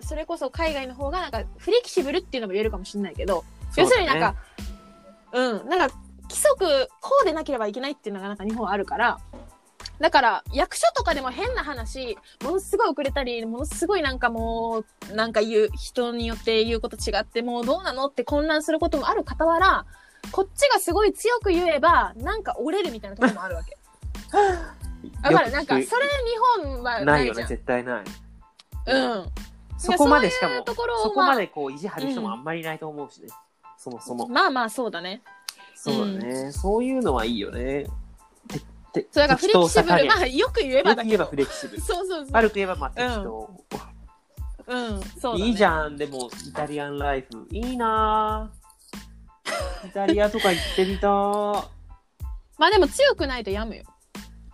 [0.01, 3.45] う、それこそ海外の方がなんかフレキシブルっていうのも言えるかもしれないけど、
[3.77, 4.35] 要するになんか、
[5.31, 5.95] うん、なんか
[6.31, 9.19] 規則こうでなければいけないっていうのがなんか日本はあるから、
[9.99, 19.85] だから役所とかでも変な話、ものすごい遅れたり、ものすごいなんかもう、なんか言う、人によって言うこと違って、もうどうなのって混乱することもある傍ら、
[20.31, 23.77] こっちがすごい強く言えば、なんか折れるみたいなところもあるわけ。
[25.21, 25.91] だからなんか、それ日
[26.63, 27.47] 本はなよね、ないいじゃん。
[27.47, 28.03] 絶対ない。
[28.87, 29.31] うん。
[29.77, 33.27] そこまでしかもそこまでこう意地張る人もあんまりいないと思うしね。
[33.77, 34.27] そもそも。
[34.27, 35.23] まあまあそうだね。
[35.75, 36.51] そうだね。
[36.51, 37.85] そういうのはいいよね。
[38.47, 38.59] て
[38.93, 41.05] てそうだからフレキシブル、まあよく言えばだけど。
[41.05, 41.81] よく言えばフレキシブル。
[41.81, 42.33] そうそうそう。
[42.33, 43.49] 悪く言えばまあ適当。
[44.67, 45.49] うん、そうだ、ね。
[45.49, 47.47] いいじゃん、でも、イタリアンライフ。
[47.51, 49.87] いいなぁ。
[49.87, 51.67] イタリアとか行ってみたー。
[52.57, 53.83] まあでも強くないと病むよ。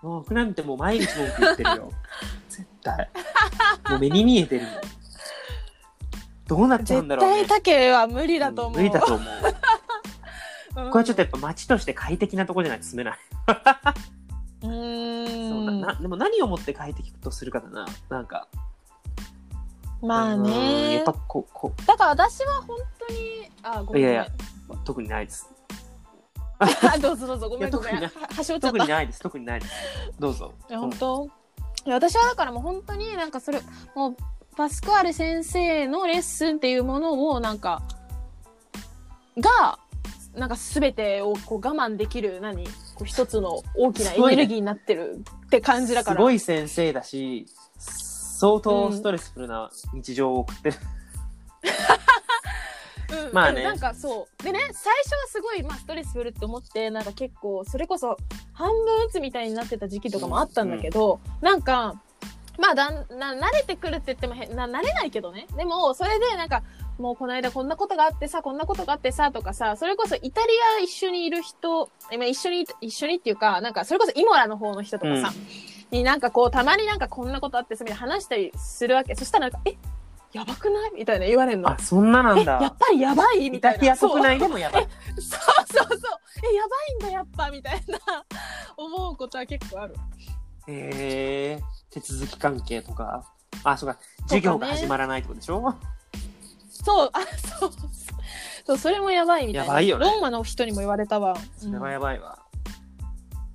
[0.01, 1.91] 僕なんてもう毎日文句言ってるよ。
[2.49, 3.09] 絶対。
[3.89, 4.73] もう目に見えてるもん。
[6.47, 7.45] どうなっちゃうんだ絶ろう、ね。
[7.47, 8.77] 対竹は無理だと思う。
[8.77, 9.27] 無理だと思う。
[10.77, 12.79] うんこれちょっとやっぱ街として快適なとこじゃない？
[12.79, 13.19] と住めない。
[14.61, 15.49] うーん。
[15.49, 17.87] そうななでも何をもって快適とするかだな。
[18.09, 18.47] なんか。
[20.01, 21.13] まあうんやねっぱ。
[21.13, 24.03] ここだから私は本当に、あ、ごめん。
[24.03, 24.31] いやい
[24.85, 25.49] 特にないです。
[26.59, 26.67] あ
[27.01, 27.95] どうぞどうぞ、ごめんごめん。
[27.95, 28.77] ははしょっちゃった。
[28.77, 29.19] い特にないです。
[29.19, 29.73] 特にないです。
[30.19, 30.53] どうぞ。
[30.69, 31.29] や、本当？
[31.85, 33.61] いや私はだからもう本当になんかそれ、
[33.95, 34.15] もう、
[34.55, 37.81] パスクアル先生のレッスンっていうものをなんか、
[39.37, 39.79] が、
[40.37, 42.65] なんか全てをこう我慢できる、何？
[42.95, 46.17] こう一つの大きなエネルギーになってるって感じだから。
[46.17, 47.47] すごい先生だし、
[47.77, 50.77] 相当ストレスフルな日常を送ってる。
[50.81, 50.87] うん
[53.31, 54.43] まあねえなんかそう。
[54.43, 54.91] でね、最初は
[55.29, 58.17] すごい、まあ、ストレスフルって思って、なんか結構、それこそ、
[58.51, 62.01] 半分打つみたいになってた時期とかもあったんだけど、なんか、
[62.59, 65.47] まあだんな、慣れてくるって言ってもへんな、慣れないけどね。
[65.55, 66.63] でも、それでなんか、
[66.97, 70.47] もうこの間こんなことがあってさ、こんなことがあってさ、とかさ、それこそイタリ
[70.79, 75.31] ア一緒にいる人、今一緒に、一緒にっていうか、なんか、それこそイモラの方の人とかさ、
[75.91, 79.15] になんかこう、たまになんかこんなことあってさ、みたいな話したりするわけ。
[79.15, 79.77] そしたらなんか、え、
[80.33, 80.91] やばくない？
[80.95, 81.77] みたいな言われるのあ、。
[81.79, 82.59] そんななんえ、だ。
[82.61, 83.49] やっぱりやばい？
[83.49, 83.75] みたいな。
[83.77, 84.87] イタリアそう国内でもやばい。
[85.15, 85.99] そうそうそう。
[86.51, 87.97] え、やばいんだやっぱみたいな
[88.75, 89.95] 思うことは結構ある
[90.67, 93.23] へえ手続き関係とか。
[93.63, 93.97] あ、そうか。
[94.23, 95.73] 授業が始まらないってことでしょ、
[96.87, 97.19] そうあ
[97.59, 97.71] そう。
[98.65, 99.67] そうそれもやばいみたいな。
[99.67, 100.05] やばいよね。
[100.05, 101.35] ローマの人にも言われたわ。
[101.57, 102.39] それはやばいわ。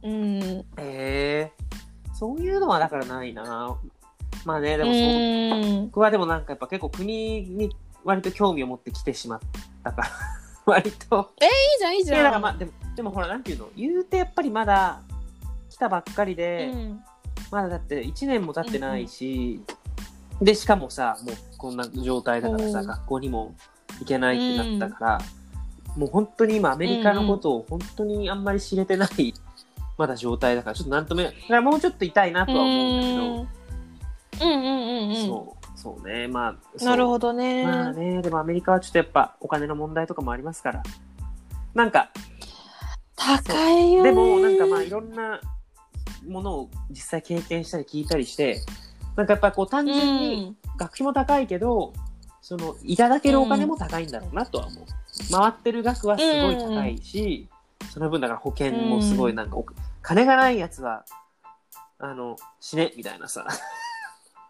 [0.02, 0.42] うん。
[0.42, 1.52] へえ
[2.12, 3.78] そういうのはだからないな。
[4.44, 5.86] まあね、でもそう、うん。
[5.86, 9.40] 僕はでもなんかやっぱ結構国に割と興味を持ってきてしまっ
[9.82, 10.08] たから、
[10.66, 11.30] 割と。
[11.40, 13.68] いいじゃんいいじいや、だからゃんまあ、でも、でもほら、なんていうの？
[13.76, 15.00] 言うてやっぱりまだ
[15.70, 17.02] 来たばっかりで、うん。
[17.50, 19.62] まだだって1年も経ってないし、
[20.42, 22.86] で、しかもさ、もうこんな状態だからさ、うん。
[22.86, 23.54] 学校にも
[24.00, 25.20] 行けないってなったから、
[25.96, 29.34] もう本当に今アメリカのことを本当にあんまり知れてない、
[29.98, 31.40] まだ状態だから、ちょっとなんとも言えない。
[31.42, 34.52] だからもうちょっと痛いなとは思うんだけど、うん。
[34.54, 36.88] うんうんうんそう、そうね、まあ、そう。
[36.88, 40.82] なるほどね、まあね、でもアメリカはちょっとやっぱお金の問題とかもありますから。
[41.74, 42.10] なんか、
[43.16, 44.10] 高いよね。
[44.10, 45.40] でもなんかまあいろんな
[46.26, 48.60] ものを実際経験したり聞いたりして、
[49.16, 51.92] なんかやっぱこう単純に学費も高いけど、
[52.40, 54.84] そのいただけるお金も高いんだろうなとは思う。
[55.30, 57.48] 回ってる額はすごい高いし、
[57.92, 59.66] その分だから保険もすごいなんかお、
[60.00, 61.04] 金がないやつは、
[61.98, 63.46] あの、死ね、みたいなさ。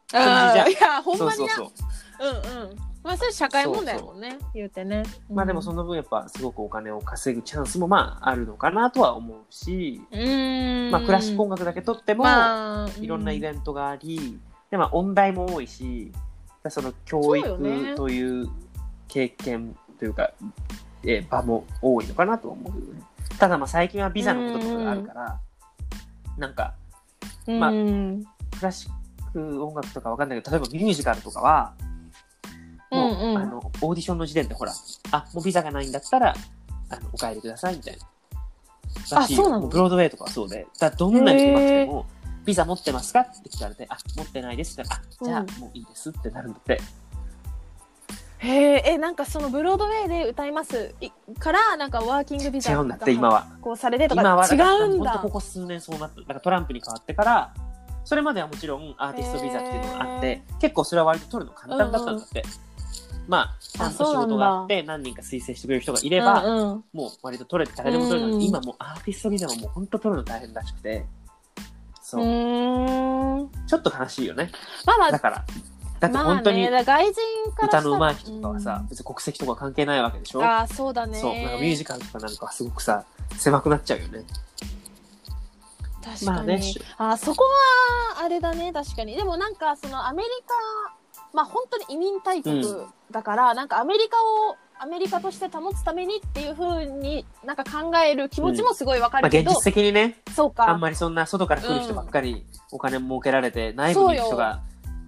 [0.08, 1.54] じーいやほんそうまにな。
[1.54, 2.30] そうそう。
[2.30, 2.60] う。
[2.60, 2.76] んうん。
[3.02, 5.02] まあそれ社会問題やもんね言うてね。
[5.28, 10.90] まあでもその分やっぱすごくお金を稼ぐチャンスもまああるのかなとは思うし、うん。
[10.90, 14.38] まあクラシック音楽だけとっても、まあいろんなイベンントがあり、
[14.72, 16.10] でまあ音大も多いし、
[16.70, 18.48] その教育という
[19.06, 20.32] 経験というか、
[21.04, 23.02] えー場も多いのかなとは思うよね。
[23.38, 25.40] ただまあ最近はビザのこととかがあるから、
[26.38, 26.72] なんか
[27.44, 28.24] トまあうん
[28.58, 31.74] クラシック音楽とかわかんないけど、例えばミュージカルとかは、
[32.90, 33.30] もう、うん。
[33.30, 34.72] うんあの、オーディションの時点でほら、
[35.10, 36.34] あ、もうビザがないんだったら、
[36.88, 38.06] あの、お帰りください、みたいな。
[39.18, 39.42] らしいよ。
[39.42, 42.06] そうなのもブロードウェイとかはそうで、だどんなに上手くても、
[42.44, 43.20] ビザ持ってますか？
[43.20, 44.80] って聞かれて、あ、持ってないです。
[44.80, 46.10] って言ったら、あ、じゃあもういいです。
[46.10, 46.80] ってなるんだって。
[48.38, 50.94] へええなんかそのブロードウェイで歌います？
[51.00, 53.46] いからなんかワーキングビザ違うんだって、今は。
[53.60, 54.48] こうされてとか？
[54.50, 55.20] 違うんだ。
[55.22, 56.20] ここ数年そうなった。
[56.20, 57.54] だからトランプに変わってから、
[58.04, 62.42] それまではもちろんアーティストビザっていうのがあって、結構それは割と取るの簡単だったんだって。
[63.28, 66.84] まあ、ちゃんと仕事があって、何人か推薦してくれる人がいれば、うんうん。
[66.92, 68.40] もう割と取れて誰でも取れるのうん。
[68.40, 71.06] に、今もうアーティストビザももう本当取るの大変らしくて、
[72.12, 73.48] そう。
[73.66, 74.50] ちょっと悲しいよね。
[74.86, 75.12] まあまあ。
[75.12, 75.44] だから、
[76.00, 77.22] だってまあ本当にね、だから外人
[77.66, 80.40] 歌の上手い人とかはさ、別に国籍とか関係ないわけでしょ？
[80.40, 81.18] うんああそうだね。
[81.18, 83.04] そう、なんかミュージカルとかなんかはすごくさ、
[83.36, 84.24] 狭くなっちゃうよね。
[86.04, 86.62] 確かに、まあね。
[86.98, 87.44] あそこ
[88.18, 88.72] はあれだね。
[88.72, 89.16] 確かに。
[89.16, 90.54] でもなんかそのアメリカ
[91.32, 92.86] まあ本当に移民大国うん。
[93.10, 100.68] だから、なんかアメリカをアメリカとして保つためにっていうふうになんか考える気持ちもすごいわかるけど、まあ現実的にね、そうか。
[100.68, 104.60] あんまりそんな外から来る人ばっかりお金儲けられて、内部にいる人が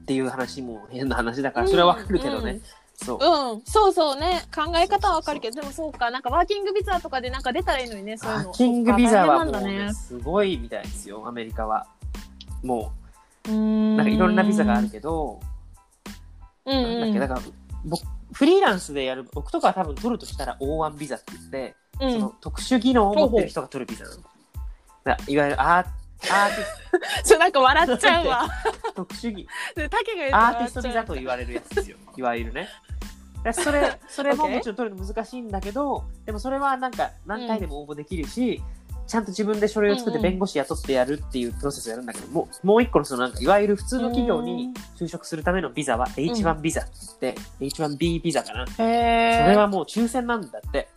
[0.02, 2.60] っていう話も変な話だから、それはわかるけどね。
[2.94, 3.18] そう。
[3.20, 4.42] うん、そうそうね。
[4.54, 6.12] 考え方はわかるけどでもそうか。
[6.12, 8.46] なんかワーキングビザとかでなんか出たらいいのにねそういうの。
[8.50, 11.88] ワーキングビザはもうね、すごいみたいですよ、アメリカは。
[12.62, 12.92] も
[13.46, 13.48] う。
[13.48, 13.96] ーう、ん。
[13.96, 15.40] なんかいろんなビザがあるけど、
[16.64, 17.40] うんなんだっけ、うんだから、
[17.84, 18.02] 僕、
[18.34, 24.22] フリーランスでやる、僕とかは多分取るとしたら O1 ビザって言って、うんその特殊技能を持ってる人が取るビザなの。
[25.04, 25.84] だいわゆるアー
[26.30, 31.96] アーティちょ なんか笑っちゃうわスト、特殊技、でタケが言うとアーティストビザと言われるやつですよ。
[32.16, 32.68] いわゆるね。
[33.42, 38.62] だそれ、それも もちろん取るの難しいんだけど、でもそれはなんか何回でも応募できるし、
[39.06, 46.90] ちゃんと自分で書類を作ってうんうん弁護士雇ってやるっていうプロセスをやるんだけど、もう、もう一個のそのなんか、いわゆる普通の企業に就職するためのビザは H1 ビザって
[47.20, 48.66] 言って、H1B ビザかな。
[48.66, 50.88] そへれはもう抽選なんだって。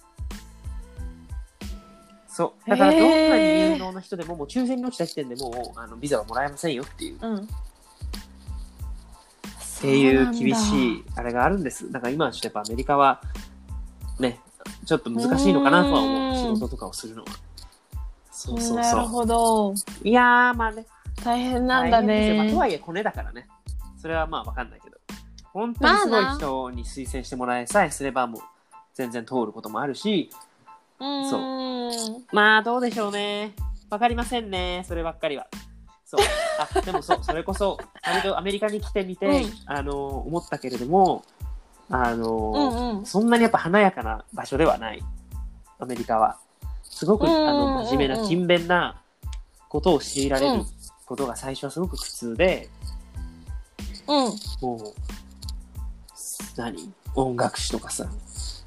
[2.27, 2.69] そう。
[2.69, 3.43] だからどんなに
[3.73, 7.17] 有能な人でも、もう抽選に落ちた時点でもう、あの、ビザはもらえませんよっていう。
[7.21, 7.47] うん
[9.77, 11.91] っていう厳しいあれがあるんです。
[11.91, 13.21] だから今はちょっとやっぱアメリカは
[14.19, 14.39] ね、
[14.85, 16.55] ちょっと難しいのかなとは思う。
[16.55, 17.27] 仕事とかをするのは。
[18.37, 19.07] そうそうなるそう。
[19.07, 19.73] ほど
[20.03, 20.85] いやー、まあね。
[21.25, 23.47] 大変なんだ大変ですよまあ、とねはいえ、コネだからね。
[23.99, 24.97] それはまあわかんないけど。
[25.51, 28.41] 本当にすごい人に推薦してもらえさえすればもう
[28.93, 30.29] 全然通ることもあるし、
[30.99, 33.53] うーんまあどうでしょうね。
[33.89, 34.83] わかりませんね。
[34.87, 35.47] そればっかりは。
[36.05, 36.19] そう。
[36.77, 41.23] あ、でもそう、 それこそ、割とアメリカに来てみて、うんあの、思ったけれども、
[41.89, 45.01] あの、うんうんそんなにやっぱ華やかな場所ではない。
[45.79, 46.37] アメリカは。
[46.97, 48.99] すごく、あの、真面目な、勤勉な
[49.69, 50.65] ことを強いられるうん
[51.05, 52.69] ことが最初はすごく苦痛で、
[54.07, 54.93] うんもう、
[56.57, 56.91] 何？
[57.13, 58.05] 音楽史とかさ。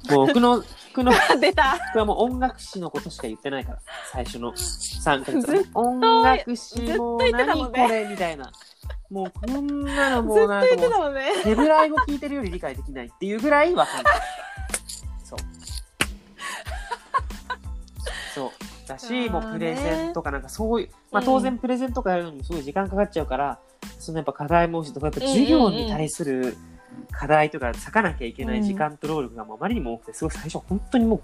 [0.09, 0.61] もう僕の
[0.91, 3.79] 服の出た僕はもう音楽史のことしか言ってないから、
[4.13, 5.81] 最初の3ヶ月ずっは。
[5.81, 8.51] 音楽史もうずっと言ってたもんね何これみたいな。
[9.09, 14.13] もうこんなのずっもうと言ってなんかもう、たもんねヘブライ語聞いてるより理解できないっていうぐらいわかんない。
[18.99, 21.25] し、あーもうプレゼンとかなんかそういう、まあうん。
[21.25, 23.59] 当然プレゼンとかやるのにもすごい時間かかっちゃうから、
[23.99, 26.57] そのやっぱ課題も多いし、やっぱ授業に対する
[27.11, 31.21] 課題とか割かなきゃいけない時間と労力がもうあまりにも多くて、すごい最初本当にもう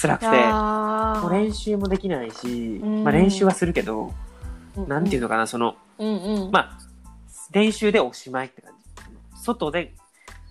[0.00, 0.26] 辛くて。
[0.28, 3.04] あもう練習もできないし、うん。
[3.04, 5.76] まあ練習はするけど、ーなんていうのかな、その、
[6.50, 6.78] まあ、
[7.52, 8.72] 練習でおしまいって感
[9.34, 9.42] じ。
[9.42, 9.94] 外で、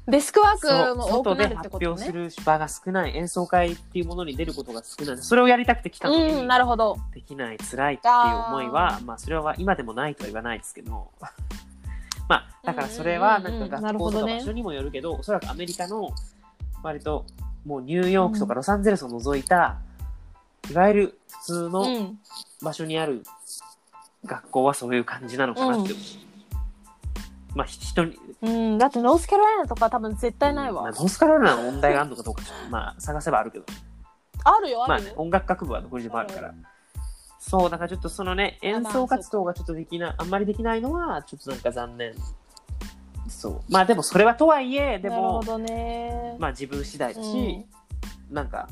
[0.08, 1.88] デスクワークも多くな外で発るってことね。
[1.88, 5.18] 表する場が少ない、演奏会っていうものに出ることが少ない。
[5.18, 6.98] それをやりたくて来たのに、うんなるほど。
[7.14, 8.14] できない、辛いっていう
[8.48, 11.12] 思いはあ、まあ、それは今でもないとは言わないですけど、
[12.28, 16.10] まあ、だからそれは、うんうんうんなんか学校とか場所にもよるけど、おそらくアメリカの、
[16.82, 17.26] 割と、
[17.66, 19.78] もうニューヨークとかロサンゼルスを除いた、
[20.72, 22.20] いわゆる普通の、うん。
[22.62, 23.24] 場所にある
[24.26, 26.29] 学校はそういう感じなのかなって思う。
[27.56, 30.84] まあ、ひ人に、うん、だってノースカロライナとか多分絶対ないわ。
[30.84, 33.66] まあ、ノースカロライナの問題があるのかどうかちょっと、 まあ、探せばあるけど、
[34.44, 35.14] あるよ、まあね、あるよ。
[35.18, 36.54] 音楽学部はどこにでもあるから。
[37.40, 42.14] そう、だからちょっとそのね、演奏活動がちょっとできない、あんまりできないのは、ちょっとなんか残念。
[43.28, 43.62] そう。
[43.70, 46.36] まあでもそれはとはいえ、でも、なるほどね。
[46.40, 47.80] まあ自分次第だし、うん
[48.30, 48.70] なんか、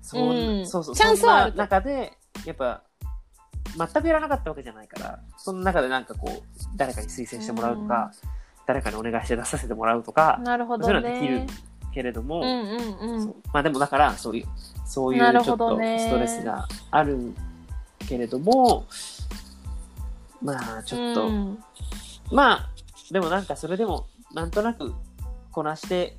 [0.00, 2.12] そう、うんそうそう、チャンスはあるそんな中で、
[2.44, 2.82] やっぱ、
[3.76, 6.42] 全くやらなかったわけじゃないから、その中でなんかこう、
[6.76, 8.12] 誰かに推薦してもらうとか、
[8.66, 11.46] 誰かにお願いして出させてもらうとか、なるほどそういうのはできるね。
[11.92, 13.34] けれども、うんうんうん。
[13.52, 14.46] まあでもだから、そういう、
[14.86, 17.34] そういうちょっとストレスがある
[18.08, 18.86] けれども、
[20.42, 21.58] まあちょっと、うん。
[22.30, 22.70] まあ、
[23.10, 24.94] でもなんかそれでも、なんとなく
[25.50, 26.16] こなして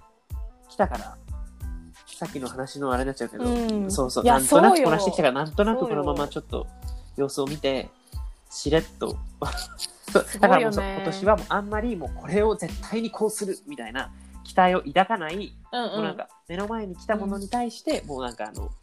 [0.69, 1.17] きたから、
[2.07, 3.91] さっきの話のあれになっちゃうけど、うん。
[3.91, 6.67] そうそう、なんとなくこなしてきたから、なんとなくこのままちょっと
[7.17, 7.89] 様子を見て、
[8.49, 9.17] しれっと、
[10.11, 14.11] そうすだからもうそう今年はもうあんまりもうこれを絶対にこうするみたいな
[14.43, 18.73] 期待を抱かない、うんもうなんか目の前に来たものに対して、もうなんかあの、こ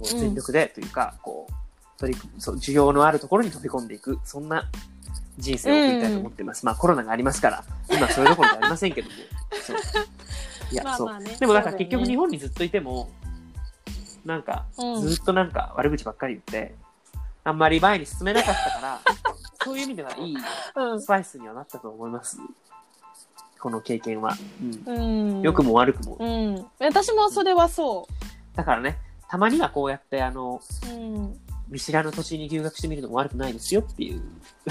[0.00, 4.68] ううん全力でというか、こう、取り組む、そう、需要のあるところに飛び込んでいく、そんな
[5.38, 6.66] 人生を送りたいと思ってます。
[6.66, 9.14] まあコロナがありますから、今それどころじゃありませんけども。
[9.64, 9.76] そう。
[10.72, 11.36] いや、 そうまあまあね。
[11.38, 13.10] でもなんか結局日本にずっといても、
[14.24, 16.74] なんか、うんずっとなんか悪口ばっかり言って、
[17.44, 19.00] あんまり前に進めなかったから、
[19.64, 20.36] そういう意味ではいい
[20.76, 22.38] うんスパイスにはなったと思います。
[23.60, 24.36] この経験は。
[24.86, 25.42] うんうん。
[25.42, 26.16] 良くも悪くも。
[26.18, 26.66] うん。
[26.80, 28.08] 私もそれはそ
[28.54, 30.94] だからね、たまにはこうやって、あの、う。
[30.94, 31.40] うん。
[31.68, 34.22] 見知らぬ土地に留学してみるのも悪くないですよっていう。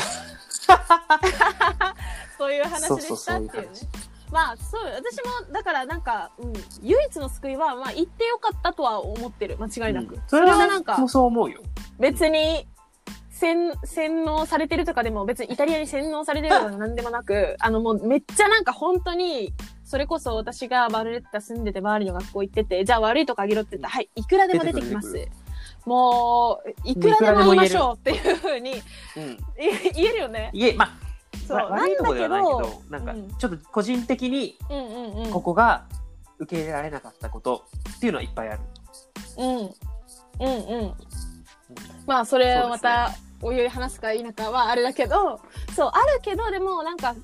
[2.37, 3.79] そういう話でしたっていうね。
[4.31, 5.17] まあそう私
[5.47, 11.61] もだからなんか、うん、唯一の救いはまあ行ってよかったとは思ってる間違いなく、うんそれはなんかそう思うよ。
[12.01, 12.67] 別に
[13.29, 19.53] 洗洗脳されてるとかでも別にイタリアに洗脳されてるとかなんでもなく あのもうめっちゃなんか本当に
[19.85, 25.27] それこそ私がバルレッタ住んでてバーリの学校行っててじゃあ悪いとこあげろって言ったらはいいくらでも出てきます
[25.85, 28.73] もういくらでも言いましょうっていうふうに
[29.17, 29.37] うん。
[29.57, 30.89] 言言えるよねいえ、ま
[31.47, 34.57] そう悪いとこではないけなんだど、なんかうん、ちょっと個人的に、
[35.31, 35.85] ここが
[36.39, 37.65] 受け入れられなかったこと
[37.97, 38.59] っていうのはいっぱいある。
[39.37, 39.47] うん。
[39.47, 39.69] うん
[40.39, 40.93] うん。
[42.05, 43.11] まあ、それをまた、
[43.41, 45.41] おいおい話すか否かはあれだけど、
[45.75, 47.15] そう、あるけど、でもなんか、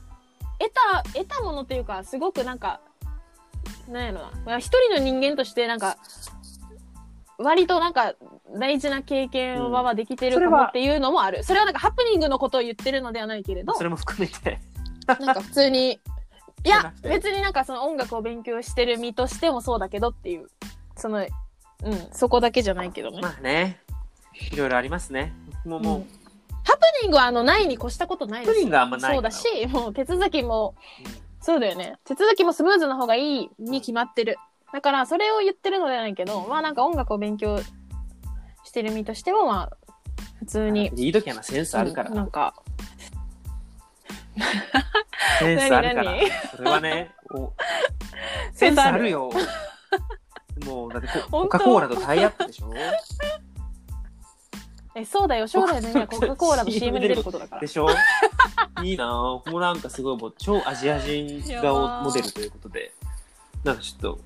[0.60, 2.82] 得た、得たものっていうか、すごくなんか、
[3.90, 4.32] なんやろな。
[4.46, 5.98] まあ、一人の人間として、なんか、
[7.38, 8.16] 割となんか、
[8.56, 11.44] 大事な経験をはできてるかもっていうのもある。
[11.44, 14.60] それはなんかハプニングのことを言ってるのではないけれど、それも含めて。
[15.08, 16.00] なんか普通に、
[16.64, 20.48] いや別になんかその音楽を勉強してる身としてもそうだけどっていう、
[20.96, 21.28] その、うん、
[22.12, 23.22] そこだけじゃないけどね。
[23.22, 23.80] まあね、
[24.52, 25.34] いろいろありますね。
[25.66, 26.10] もう、もう、うん
[26.68, 30.76] ハプニングはあのないに越したことないですプリンがあんまないそうだし、もう手続きも、
[31.40, 31.98] そうだよね。
[32.04, 34.38] 手続きもスムーズな方がいいに決まってる。
[34.74, 37.62] だから、それを言ってるのではないけど、まあなんか音楽を勉強
[38.66, 39.78] してる身としても、まあ、
[40.40, 40.92] 普通に。
[40.98, 42.10] いい時はなセンスあるから。
[42.10, 42.54] うんなんか、
[45.40, 46.30] センスあるから何。
[46.54, 47.54] それはね、お
[48.52, 49.32] センスあるよ。
[50.66, 52.74] もう、だってコ、コカ・コーラとタイアップでしょ？
[54.98, 55.48] え、そうだよ。
[55.48, 57.68] 将来の夢はコカ・コーラの CM に出ることだからで。
[57.68, 57.88] しょ？
[58.84, 59.52] いいなぁ。
[59.52, 62.94] もうなんかすごいもう超アジア人やばがーモデルということで、
[63.64, 64.20] なんかちょっと、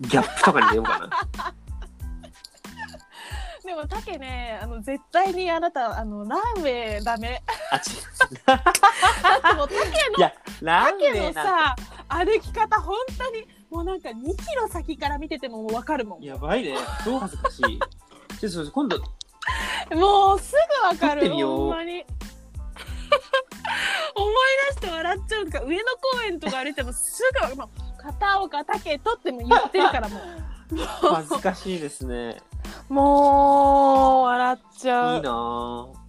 [0.00, 1.10] ギャップとかに出ようかな。
[3.64, 7.42] でも、タケね、あの、絶対にあなた、あの、ランウェイダメ。
[7.70, 7.80] あ、違
[8.44, 9.80] だってもう、タケ
[10.16, 10.18] う。
[10.18, 11.74] いや、ランウタケのさ、
[12.08, 16.22] 歩き方、本当に、もうなんか2キロ先から見ててもわかるもん。
[16.22, 16.76] やばいね。
[17.06, 17.80] 超恥ずかしい。
[18.38, 19.00] ちょっと今度、
[19.94, 21.30] もうすぐわかる。
[21.30, 22.04] ほんまに。
[24.14, 24.34] 思い
[24.70, 27.22] 出して笑っちゃうんか上野公園とか歩いてもす
[27.56, 27.56] ぐ、
[28.02, 30.20] 片岡武とっても言ってるからも
[31.14, 32.40] 恥ずかしいですね。
[32.90, 32.94] う。
[32.94, 35.14] もう、笑っちゃ。
[35.14, 36.04] いいうなぁ。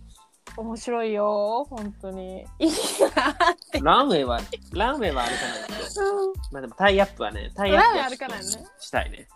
[0.58, 1.68] 面白いよ。
[1.70, 2.46] 本当に。
[2.60, 3.80] いいなって。
[3.82, 4.40] ランウェイは、
[4.72, 6.34] ランウェイは歩かないけど。
[6.52, 8.42] まあでもタイアップはね、タイアップは
[8.80, 9.28] したいね。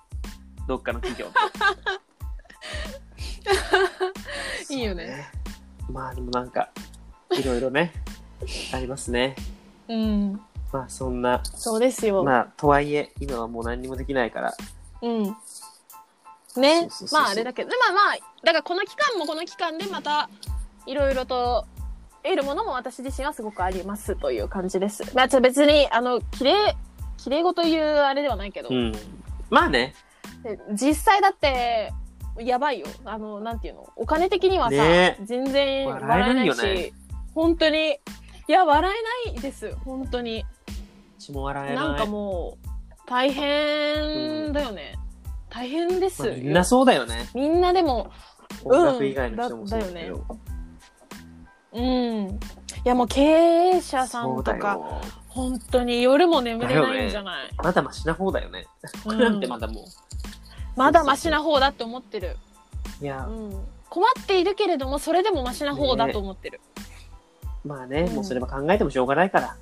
[0.68, 1.34] どっかの企業と。
[4.70, 5.30] いいよね
[5.91, 6.70] まあでもなんか、
[7.32, 7.91] いろいろね、
[8.74, 9.36] ありますね。
[9.88, 10.41] うん。
[10.72, 12.24] まあそんな、そうですよ。
[12.24, 14.54] まあとはいえ、今はもう何にもできないから、
[15.02, 15.24] うん。
[15.24, 20.30] ねそうそうそうそうまああれだけど、でまあまあ、だからこの期間もこの期間でまた、
[20.86, 21.66] いろいろと
[22.24, 25.04] 得るものも私自身はすごくありますという感じです。
[25.16, 26.76] まあ別に、あの、綺麗、
[27.18, 28.93] 綺麗事言うあれではないけど、うん。
[29.50, 29.95] まあね、
[30.43, 31.91] で実際だって、
[32.38, 32.88] やばいよ。
[33.06, 33.88] あの、なんていうの？
[33.96, 36.92] お金的にはさ、ね全然笑え笑えないいなよし、ね
[37.36, 38.00] 本当に、
[38.48, 38.92] いや、笑
[39.26, 39.76] えないです。
[39.86, 40.46] 本当に。
[41.20, 41.88] 血も笑えない。
[41.88, 42.68] なんかもう、
[43.06, 44.96] 大変だよね。
[45.50, 47.30] 大変ですよ、まあみんなそうだよね。
[47.34, 48.12] みんなでも、
[48.64, 50.38] 音楽以外の人もそうだけだだよど。
[51.74, 51.84] うん。
[51.86, 52.40] い
[52.86, 55.02] やもう経営者さそうんとか。
[55.28, 58.66] 本当に夜も眠れないんじゃない、まだマシな方だよね。
[59.06, 59.86] うん なんてまだも
[60.80, 62.38] まだマシな方だって思ってる。
[63.02, 63.04] う。
[63.04, 63.66] いやう、ん。
[63.90, 66.62] 困っているけれども、それでもマシな方だと思ってる。
[67.66, 69.58] まあね、うんもうそれは考えてもしょうがないから、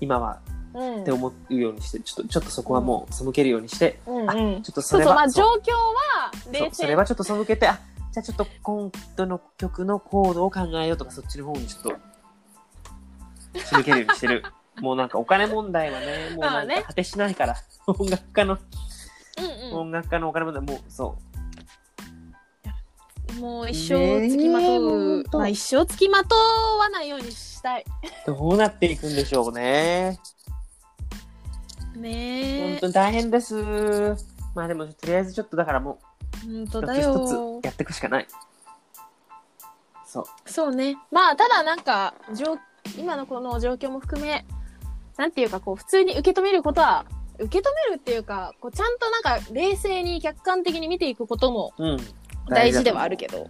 [0.00, 0.40] 今は
[0.72, 1.02] うん。
[1.02, 4.62] って思うようにして、ちょっと、ちょっとそこはもう背けるようにして、あうんうん。
[4.62, 7.78] ちょっとそそうそう、まれは、あ状況は冷静それはちょっと背けて、あ、
[8.12, 14.42] じゃあちょっと今度の曲のコードを考えようとか、そっちの方にちょっと、仕向けるようにしてる。
[14.80, 18.81] もうなんかお金問題はね、もうなんか果てしないから、 音楽家の、うん
[19.74, 21.16] 音楽家のお金問題、もうそ
[23.34, 23.38] うん。
[23.38, 25.24] もう一生つきまとう。
[25.32, 26.34] まあ一生つきまと
[26.78, 27.84] わないようにしたい。
[28.26, 30.18] う、どうなっていくんでしょうね。
[31.94, 32.86] 本ねえ当。
[32.88, 33.54] に大変です。
[34.54, 35.98] まあでも、とりあえずちょっとだからも
[36.44, 37.64] う、本当だ一つ一よつ。
[37.64, 38.26] やっていくしかない。
[40.06, 40.24] そう。
[40.44, 40.96] そうね。
[41.10, 42.58] まあ、ただなんか、状
[42.98, 44.44] 今のこの状況も含め、
[45.16, 47.06] なんていうかこう、普通に受け止めることは、
[47.42, 51.96] 受け止めるっていうか、こう、ちゃんとなんか、冷静に客観的に見ていくこともうん。
[52.48, 53.48] 大事ではあるけど、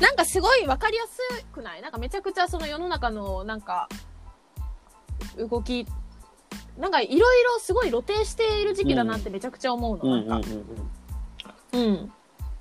[0.00, 1.18] なんかすごいわかりやす
[1.52, 1.82] くない？
[1.82, 3.88] なんかめちゃくちゃその世の中のなんか、
[5.36, 5.86] 動き、
[6.78, 10.04] なんかいろいろすごい露呈している時期だなってめちゃくちゃ思うの。
[10.04, 10.48] うんうんうんなんか
[11.72, 11.80] うん。
[11.80, 12.12] うん。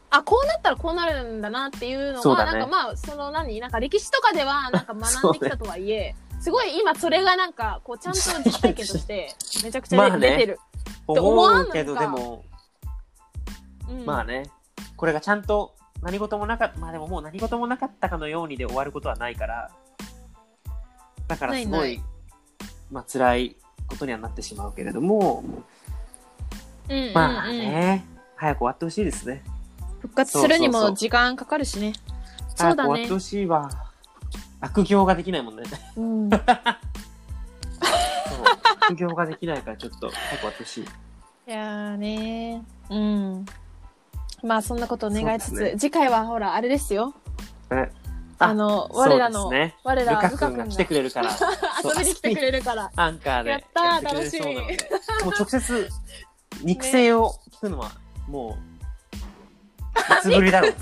[0.10, 3.60] あ、こうなったらこうなるんだなっていうのは、そうだねなんかまあ、その何？
[3.60, 10.32] なんか歴史とかではなんか学んできたとはいえ、すごい今それがなんか、こうちゃんと実体験として、 めちゃくちゃまあね。
[10.32, 10.60] 出てる。
[11.08, 12.44] 思思わんのけど、でも、
[13.88, 14.50] うん、まあね、
[14.98, 19.72] これがちゃんと何事もなかった、まあでももう何事もなかったかのようにで終わることはないから、
[21.28, 22.04] だからすごい、ないない。
[22.90, 23.56] まあ辛い
[23.88, 27.14] ことにはなってしまうけれども、うんうんうん。
[27.14, 28.04] まあね、
[28.36, 29.44] 早く終わってほしいですね。
[30.02, 31.94] 復活するにも時間かかるしね。
[32.56, 33.14] そうだね終わって。
[33.14, 33.91] ほしいわ。
[34.62, 35.64] 悪行ができないもんね。
[35.98, 36.30] うん。
[36.30, 36.42] そう
[38.82, 40.84] 悪行ができないからちょっと早く終わってほしい。
[40.84, 40.88] い
[41.48, 43.00] やーねーう
[43.40, 43.46] ん。
[44.44, 47.14] まあそんなことを願いつつ、ね次回はほら、あれですよ。
[47.72, 47.92] え
[48.40, 49.76] あの、我らの、ね。
[49.84, 51.30] 我ら、ルカ君が来てくれるから、
[51.86, 52.92] 遊びに来てくれるから。
[52.96, 54.78] アンカーでやったーってくれるそうなので
[55.24, 55.90] もう直接、
[56.64, 57.92] 肉声を聞くのは、
[58.28, 58.62] もう、
[60.18, 60.76] いつぶりだろう。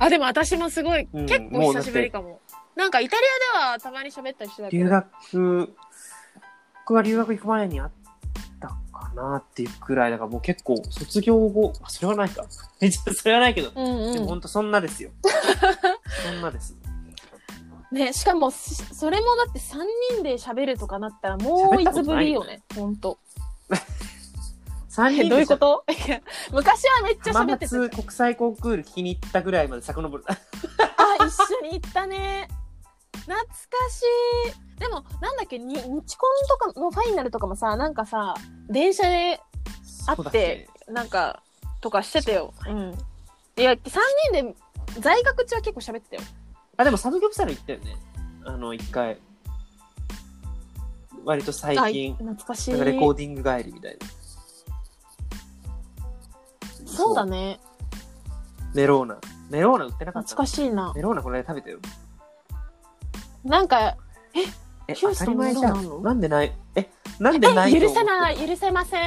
[0.00, 2.40] あ、でも私もすごい、うん結構久しぶりかも。
[2.74, 3.22] なんかイタリ
[3.52, 4.84] アではたまに喋ったりしてたけど。
[4.84, 5.74] 留学、
[6.86, 7.90] 僕が留学行く前にあっ
[8.58, 12.46] たかなっていうくらいだから、もう結構、卒業後、あそれはないか。
[12.80, 15.10] え それはないけど、うんうでも本当そんなですよ。
[16.24, 16.74] そんなです。
[17.92, 17.96] ん。
[17.96, 19.76] ね、しかも、しそれもだって3
[20.14, 22.62] 人で喋るとかなったらもういつぶりよね。
[22.74, 23.18] ほんと。
[24.90, 25.84] 3え人でどういうこと？
[26.52, 27.82] 昔はめっちゃ浜喋ってたじゃん。
[27.82, 30.24] 松国際コンクール聞きに行ったぐらいまで遡る。
[30.28, 32.48] あ、一緒に行ったね。
[33.12, 33.46] 懐か
[33.90, 34.02] し
[34.76, 34.80] い。
[34.80, 38.34] でも、なんだっけ、に日コンとかのファイナルとかもさ、なんかさ、
[38.68, 39.40] 電車で
[40.06, 41.42] 会って、なんか、
[41.80, 42.52] とかしてたよ。
[42.66, 42.98] うん。
[43.56, 43.78] いや、3
[44.32, 44.54] 人で、
[45.00, 46.22] 在学中は結構喋ってたよ。
[46.78, 47.96] あ、でもサブキョプサル行ったよね。
[48.46, 49.20] あの、一回。
[51.24, 52.70] 割と最あ、近、懐かしい。
[52.72, 54.06] なんかレコーディング帰りみたいな。
[57.00, 57.60] そうだね。
[58.74, 59.18] メローナ。
[59.50, 60.28] メローナ売ってなかった？
[60.28, 60.92] 懐かしいな。
[60.94, 61.78] メローナこれ食べたよ。
[63.44, 63.96] なんか、
[64.88, 65.76] え、ヒューストン当たり前じゃん。
[65.78, 66.00] メローナあんの？
[66.00, 66.52] なんでない？
[66.76, 69.02] え、なんでないと許思ってるせない、許せません。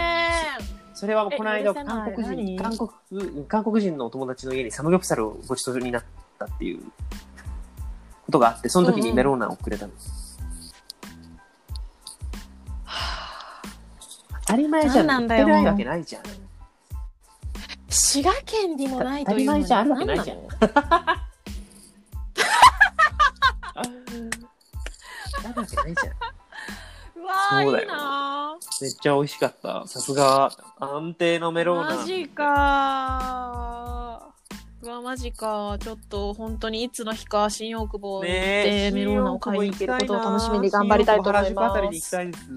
[0.93, 2.77] それはこの間え許せない韓国人、何？
[2.77, 6.03] 韓国、韓国人のお友達の家にサムギョプサルをごちそうになっ
[6.39, 6.79] たっていう
[8.25, 9.93] ことがあって、その時にメローナをくれたの。
[14.45, 15.07] 当たり前じゃん。
[15.07, 16.23] 何なんだよ売ってないわけないじゃん。
[17.93, 19.53] 滋賀県にもないというの。
[19.53, 19.89] 何ないじゃん。
[19.89, 20.03] なの？
[20.03, 20.07] う
[27.25, 29.87] わー、そうだよいいなめっちゃ美味しかった。
[29.87, 31.95] さすが、安定のメーローナ。
[31.97, 34.85] マジかー。
[34.85, 35.77] うわ、マジか。
[35.79, 41.81] ちょっと、本当にいつの日か、新大久保に行って、メローナを買いに行けることを楽しみに頑張りたいと思います。
[41.81, 42.49] 行きたいです。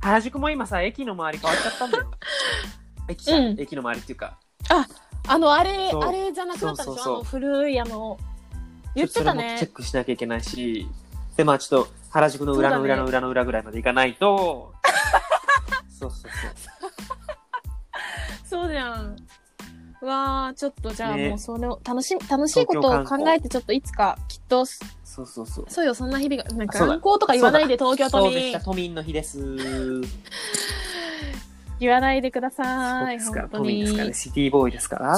[0.00, 2.10] 原宿も今さ、駅の周り変わっちゃったんだよ。
[3.08, 4.38] 駅じゃん、うん駅の周りっていうか。
[5.28, 6.94] あの、あれ、そうあれじゃなくなったでしょ？
[6.94, 8.18] そうそうそうあの、古い、あの、
[8.94, 9.72] 言ってたそれもチェねッ。
[9.72, 10.88] クしなきゃいけないし、
[11.36, 14.72] で、まあちょっと原宿の裏の裏の裏の裏ぐらいまで行かないと、
[15.98, 16.30] そうそうそう。
[18.64, 19.16] そうじゃん。
[20.02, 24.82] うわー、ちょっとじゃあねもうそれを、楽しみ、楽しいことを東京観光考えて、ちょっといつか、きっと、そ
[25.22, 25.66] うそうそう。
[25.68, 28.60] そうよ、そんな日々が、なんかそうだ観光とか言わないで、東京都民そうでした、。
[28.60, 29.38] 都民の日です。
[31.82, 34.08] 言わないでくだそうさい、ですから、本当都民ですからね。
[34.10, 34.14] に。
[34.14, 34.96] シティボーイですか？
[34.96, 35.16] ら。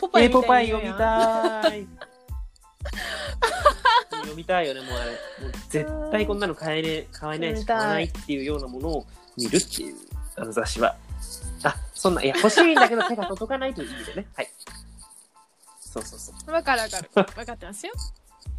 [0.00, 1.86] ポパイえー、ポパイ読みたい。
[4.10, 5.10] 読みたいよね、もうあれ。
[5.10, 5.16] も
[5.48, 9.94] う絶対こんなの買えねえ、買えねえし、買わないっていうようなものを見るっていう、
[10.36, 10.94] あの雑誌は。
[11.64, 14.26] あ、そんな、いや、欲しいんだけど手が届かないという意味でね。
[14.34, 14.50] はい。
[15.80, 16.50] そうそうそう。
[16.50, 17.10] わかるわかる。
[17.14, 17.92] わかってますよ。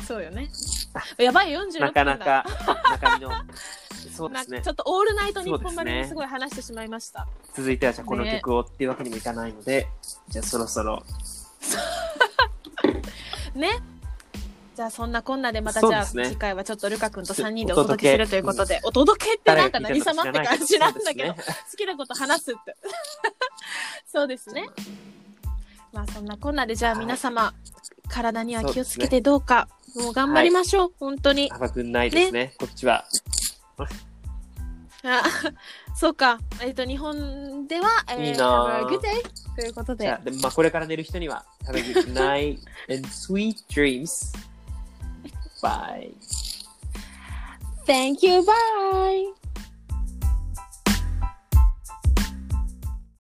[0.06, 0.50] そうよね。
[1.18, 1.86] やばい、46分だ。
[1.86, 2.46] なかなか、
[2.92, 3.32] 中身の、
[4.16, 4.74] そうですねなちょ。
[4.74, 7.28] っとオールナイト日本までにすごい話してしまいました。
[7.56, 9.88] 続いては、じゃあこのね曲をっていうわけにもいかないので、
[10.30, 11.04] じゃあそろそろ、
[13.56, 13.80] ね。
[14.76, 22.78] じゃあそんなこんなでまたじゃあ、次回はちょっとルカ君と3人でおお届けするということで、お届けってなんか何様って感じなんだけど、ね好きなこと話すって。
[24.08, 24.70] そうですね。
[25.92, 27.54] まあそんなこんなでじゃあ皆様、
[28.08, 31.50] 体には気をつけてどうか、もう頑張りましょう、本当に。
[31.50, 33.06] 幅くんないですね、こっちは。
[35.04, 35.24] あ
[35.96, 36.40] そうか。
[36.62, 42.60] えっ、と、日本では、えー、いいなぁ Have a good day ということでじゃあ、、でまあ、これから寝る人には、Have a good night
[42.94, 44.34] and sweet dreams.
[45.62, 46.14] Bye.
[47.86, 49.39] Thank you, bye!